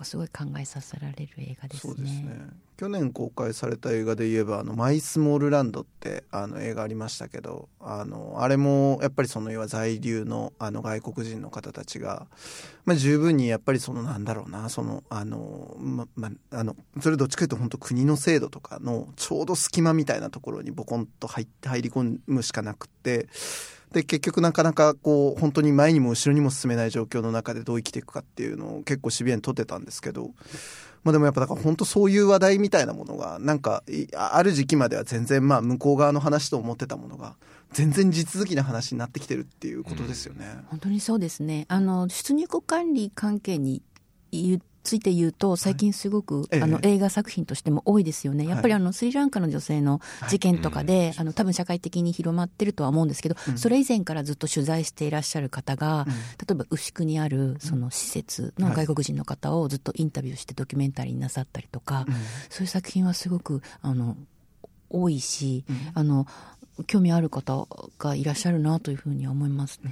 [0.00, 1.94] かすごい考えさせられる映画ですね。
[1.94, 12.26] そうですね去年公開された映画で言えば「あのマイ・スモールランド」ってあの映画ありましたけどあのあれもやっぱりその要は在留のあの外国人の方たちが、
[12.86, 23.28] まあ、十分にやっぱりそのなんだろうなそのあの、ままあのそれどっちかというと本当国の制度とかのちょうど隙間みたいなところにボコンと入って入り込むしかなくって。
[23.92, 30.30] で結局なかなかこう本当に前にも後ろにも進めない状況の中でどう生きていくかっていうのを結構シビアに取ってたんですけど
[31.02, 33.82] まあでもやっぱだから本当そういう話題みたいなものがなんか
[34.14, 37.36] ある時期までは全然まあ向こう側の話と思ってたものが
[37.72, 40.44] 全然地続きな話になってきてるっていうことですよね。
[40.66, 41.66] 本当にそうですね。
[41.68, 43.82] あの出入国管理関係に
[44.32, 46.62] 言ついて言うと最近すごく、ええ。
[46.62, 48.46] あの映画作品としても多いですよね。
[48.46, 53.58] やっぱりあのスリランカの女性の事件とかで、あの多分社会的に広まってるとは思うんですけど、うん。
[53.58, 56.12] それ以前からずっと取材していらっしゃる方が、うん。
[56.12, 56.12] 例
[56.50, 62.14] えば牛久にあるその施設の外国人の方をずっとインタビューしてドキュメンタリーになさったりとか、うん。
[62.48, 64.16] そういう作品はすごくあの
[64.88, 65.76] 多いし、うん。
[65.94, 66.26] あの
[66.86, 67.68] 興味ある方
[67.98, 69.90] がいらっしゃるなというふうに思いますね。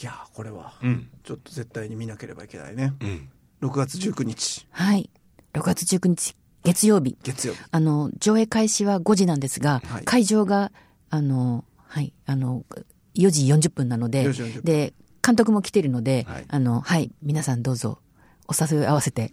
[0.00, 2.92] いやーこれはうんちょっと絶対に見なければいけないね。
[3.00, 3.28] うん
[3.62, 5.08] 6月19日はい。
[5.54, 7.16] 6月19日、月曜日。
[7.22, 7.60] 月曜日。
[7.70, 10.72] あの、上映開始は5時なんですが、はい会場が、
[11.08, 12.64] あの、はい、あの、
[13.14, 14.92] 4時40分なので4時40分、で、
[15.24, 17.98] 監督も来てるので、はいあの、はい、皆さんどうぞ、
[18.48, 19.32] お誘い合わせて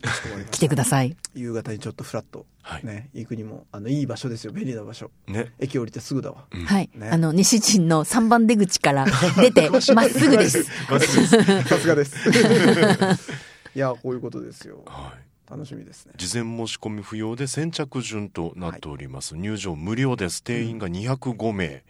[0.51, 1.15] 来てください。
[1.33, 2.85] 夕方にちょっとフラッとはい。
[2.85, 4.53] ね、行くにもあのいい場所ですよ。
[4.53, 5.11] 便利な場所。
[5.27, 5.51] ね。
[5.59, 6.65] 駅降りてすぐだわ、うん。
[6.65, 7.09] はい、ね。
[7.09, 9.05] あの、西陣の3番出口から
[9.37, 10.65] 出て、まっすぐです。
[10.89, 12.15] まずですさすがです。
[13.75, 14.83] いやこういうことですよ。
[14.85, 15.51] はい。
[15.51, 16.13] 楽しみですね。
[16.15, 21.83] 事前申し込み不要で先着順となっております、入場無料です定員が205名、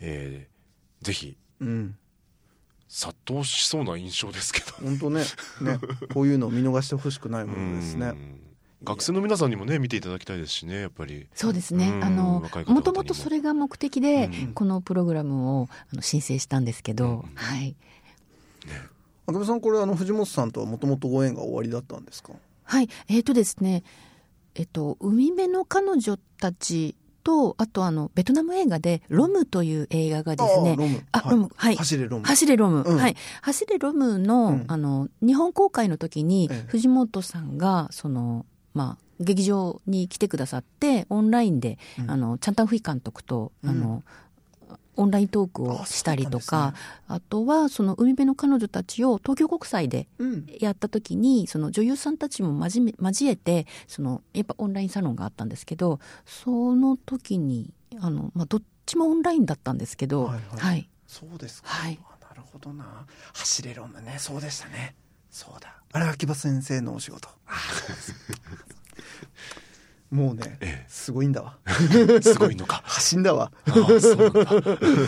[0.00, 0.52] えー
[1.04, 1.36] ぜひ。
[1.60, 1.96] うん
[2.94, 4.66] 殺到しそうな印象ですけど。
[4.84, 5.24] 本当ね。
[5.62, 5.78] ね。
[6.12, 8.08] こういうのを見逃してほしくないものですね。
[8.08, 8.40] うん。
[8.84, 11.26] 学生の皆さんにもね見ていただきたいですしねやっぱり。
[11.34, 11.88] そうですね。
[11.88, 11.94] う。
[12.00, 12.40] んあのも。
[12.66, 14.52] もともとそれが目的で、うん。
[14.52, 17.74] このプログラムをあの申請したんですけど、うんはい。
[19.26, 22.34] 秋葉さんこれあの藤本さんとはもともとご縁が終わりだったんですか？
[22.64, 22.90] はい。
[23.08, 23.84] えーとですね。
[24.54, 31.02] えっと海辺の彼女たちとあとあのベトナム映画で「ロム」という映画がですねあロム。
[31.12, 31.76] あロムはい。
[31.76, 32.24] 走れロム。
[32.24, 32.98] 走れロム、うん。
[32.98, 33.16] はい。
[33.40, 34.64] 走れロムの、うん。
[34.68, 42.10] あの、日本公開の時にええ、藤本さんが、その、まあ、劇場に来てくださって、オンラインで、うん。
[42.10, 43.70] あの、チャンタンフィ監督と、うん。
[43.70, 44.02] あの、
[44.96, 46.74] オンライントークをしたりとか、
[47.08, 50.46] あとは、その、海辺の彼女たちを東京国際でうん。
[50.60, 60.40] やった時に、その女優さんたちも交えて、その、やっぱオンラインサロンがあったんですけど、その時に、あの、まあ、どっちもオンラインだったんですけど、はいはい。
[60.58, 60.88] はい。
[61.06, 61.98] そうですか、はい。
[62.04, 63.06] あなるほどな。
[63.34, 64.16] 走れロムね。
[64.18, 64.94] そうでしたね。
[65.30, 65.74] そうだ。
[65.92, 67.28] あれ秋葉先生のお仕事。
[67.46, 67.54] あ
[67.86, 68.14] そうです
[70.12, 70.86] もうね、ええ。
[70.88, 71.56] すごいんだわ。
[72.20, 72.82] すごいのか。
[72.84, 73.50] 走んだわ。
[73.66, 74.44] ああそうなんだ。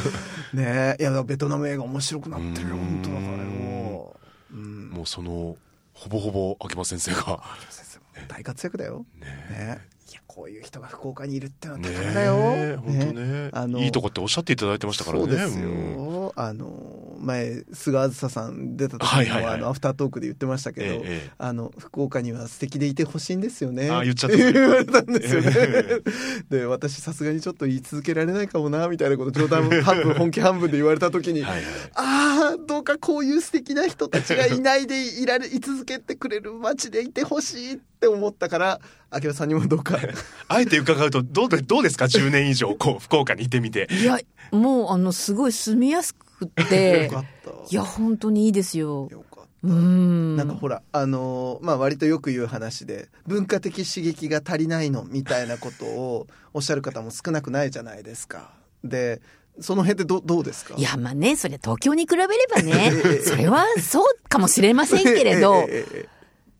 [0.55, 2.81] ねえいやベトナム映画面白くなってるようん。
[2.81, 4.17] 本当だからよ。
[4.53, 4.89] うん。
[4.89, 5.57] もうその
[5.93, 7.19] ほぼほぼ秋葉先生が。
[7.19, 9.05] 秋葉先生も大活躍だよ。
[9.21, 13.51] ねねいやこういう人が福岡にいるってのはね宝だよ、え本当ね。
[13.53, 16.31] あのいいとこっておっしゃっていただいてましたからねそうですよ、うん。
[16.37, 19.55] あの前菅あずささん出た時にも、はいはいはい。
[19.55, 21.31] あのアフタートークで言ってましたけど、ええええ。
[21.39, 23.91] あの福岡には素敵でいてほしいんですよね。
[23.91, 24.37] あ言っちゃった。
[24.53, 26.03] 言われたんですよね、え
[26.51, 31.65] で私さすがにちょっと言い続けられないかもなみたいなこと冗談半分本気半分で言われた時に、はいはい。
[31.95, 38.81] ああどうかこういう素敵な人たちがいないでいられい続けてくれる街でいてほしいって思ったから
[39.11, 39.99] 秋葉さんにもどうか
[40.49, 43.89] あえて伺うとどうでどうですか？10年以上こう福岡にいてみて。
[43.91, 44.19] いや、
[44.53, 47.05] もう、あの、すごい住みやすくて。
[47.05, 47.51] よ、かった。
[47.51, 49.09] いや、本当にいいですよ。
[49.11, 49.69] よかった。
[49.69, 50.37] うん。
[50.37, 58.51] なんかほら、あのーまあ割とよく言う話で、文化的刺激が足りないのみたいなことをおっしゃる方も少なくないじゃないですか。
[58.83, 59.23] で、
[59.61, 60.75] その辺ってどどうですか？
[60.77, 62.91] いや、まあね、それ東京に比べればね。
[63.07, 66.14] ええ、それはそうかもしれませんけれど、えええええ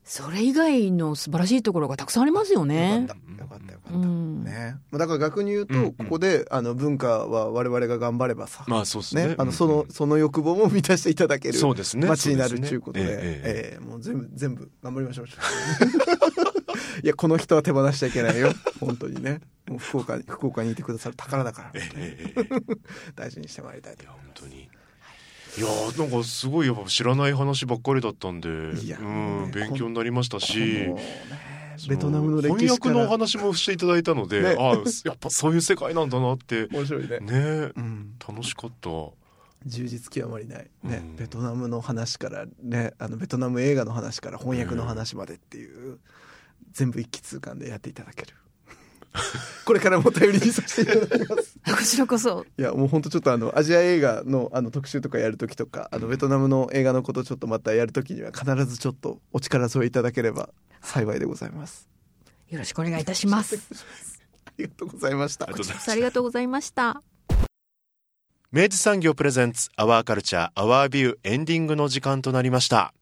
[0.05, 3.07] それ以外の素晴らしいところがたくさんありますよえねよ。
[3.09, 3.43] かった。
[3.43, 3.99] よかったよかった。
[3.99, 4.45] うん。
[4.45, 4.77] ね。
[4.91, 15.27] まあだから逆に言うと、うんうんここで、あの、文化は我々が頑張ればさ、まあそうですねね、あの、うんその、その欲望も満たしていただけるそうですね街になるということで、ええええもう全部、全部頑張りましょう。
[17.03, 18.53] いや、この人は手放しちゃいけないよ。
[18.81, 19.41] 本当にね。
[19.69, 22.61] もう福岡に、福岡にいてくださる宝だから、ええええええ
[23.17, 24.64] 大事にしてまいりたいといや本当に
[25.57, 28.49] いやーなんかすごいやっぱ知らない話ばっかりだったんで
[28.81, 30.89] いやうんね勉強になりましたし
[31.89, 34.57] ベトナムの歴翻訳史からのお話もしていただいたので、ね。
[34.59, 37.19] あやっぱそういう世界なんだなって面白いね。
[37.19, 37.39] ね
[37.77, 38.15] うん。
[38.27, 38.91] 楽しかった。
[39.67, 41.17] 充実極まりない、ねうん。
[41.17, 45.99] ベトナムの話からねあのベトナム映画の話から翻訳の話までっていう、
[46.73, 48.35] 全部一気通貫でやっていただける
[49.65, 52.45] これからも頼りにさせていただきますこちらこそ。
[52.59, 60.51] いやもうほんとちょっとあのアジア映画のあの特集とかやるときとかあのベトナムの映画のことちょっとまたやるときには必ずちょっとお力添えいただければ
[60.83, 61.89] 幸いでございます
[62.49, 63.59] よろしくお願いいたします。
[64.47, 67.03] ありがとうございましたありがとうございますありがとうございました。
[68.53, 72.95] 明治産業プレゼンツアワーカルチャーアワービューエンディングの時間となりました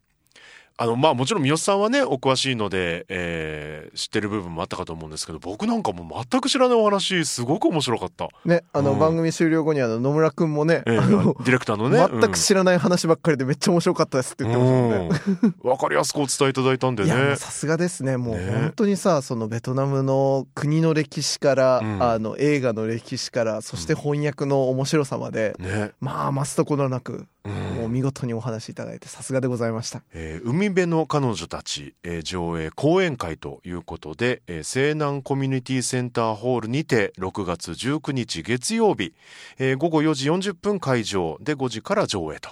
[0.77, 8.99] あのまあもちろん三好さんはねお詳しいので、えー知ってる部分もあったかと思うんですけど僕なんかもう全く知らないお話すごく面白かった、ねあの、うん。
[8.99, 15.21] 番組終了後にあの野村くんもね、えーあのディレクターのね全く知らない話ばっかりでめっちゃ面白かったですって言ってましたもんね。
[15.63, 15.71] うん。
[15.71, 17.33] わかりやすくお伝えいただいたんでね。
[17.33, 18.17] うさすがですね。
[18.17, 18.51] もうね。
[18.51, 22.03] 本当にさそのベトナムの国の歴史から、うん。
[22.03, 30.03] あの映画の歴史からそして翻訳の面白さまで、ね、まあ増すところなく、うんもう見事にお話しいただいてさすがでございました。
[30.15, 39.13] えー海辺の彼女たち、えー上映講演会ということで、えー西南コミュニティセンターホールにて6月19日月曜日、
[39.59, 42.51] えー午後4時40分会場で5時から上映と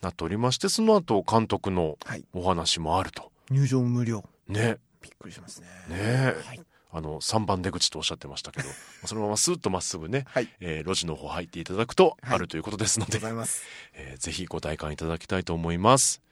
[0.00, 2.24] なっておりましてその後監督のはい。
[2.32, 3.30] お話もあると。
[3.50, 4.24] 入場無料。
[4.48, 4.78] ね。
[5.00, 5.66] びっくりしますね。
[5.88, 6.34] ね。
[6.44, 6.60] はい、
[6.92, 8.68] あの3番出口とおっしゃってましたけど
[9.06, 13.62] そのままスーッとまっすぐね、はいえー路地の方入っていただくとはいあるということですので、ございます
[13.94, 16.22] えーぜひご体感いただきたいと思います。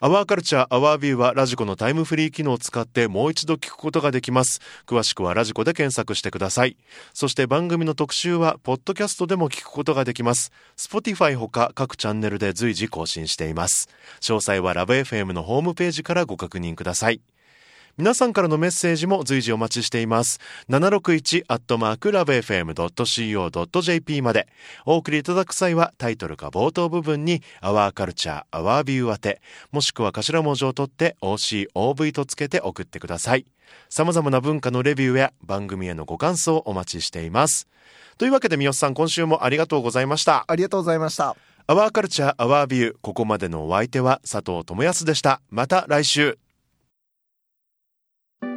[0.00, 4.60] アワーカルチャーアワービューはラジコのタイムフリー機能を使ってもう一度聞くことができます。
[4.86, 6.76] 詳しくはラジコで検索してください。
[7.14, 10.52] そして番組の特集はポッドキャストでも聞くことができます。
[10.76, 13.88] Spotify ほか各チャンネルで随時更新しています。
[14.20, 17.20] 詳細はラブ f m のホームページからご確認ください。
[17.96, 20.40] 皆さんからのメッセージも随時お待ちしています。
[20.68, 24.48] 761アットマークラブ FM.co.jp まで。
[24.84, 33.46] お送りいただく際はタイトルか冒頭部分に Our Culture, Our View 宛て、もしくは頭文字を取って OCOV とつけて送ってください。
[33.88, 37.68] 様々な文化のレビューや番組へのご感想をお待ちしています。
[38.18, 40.44] というわけで三好さん今週もありがとうございました。
[40.48, 41.36] ありがとうございました
[41.66, 46.38] アワーカルチャーアワービューここまでのお相手は佐藤智康でしたまた来週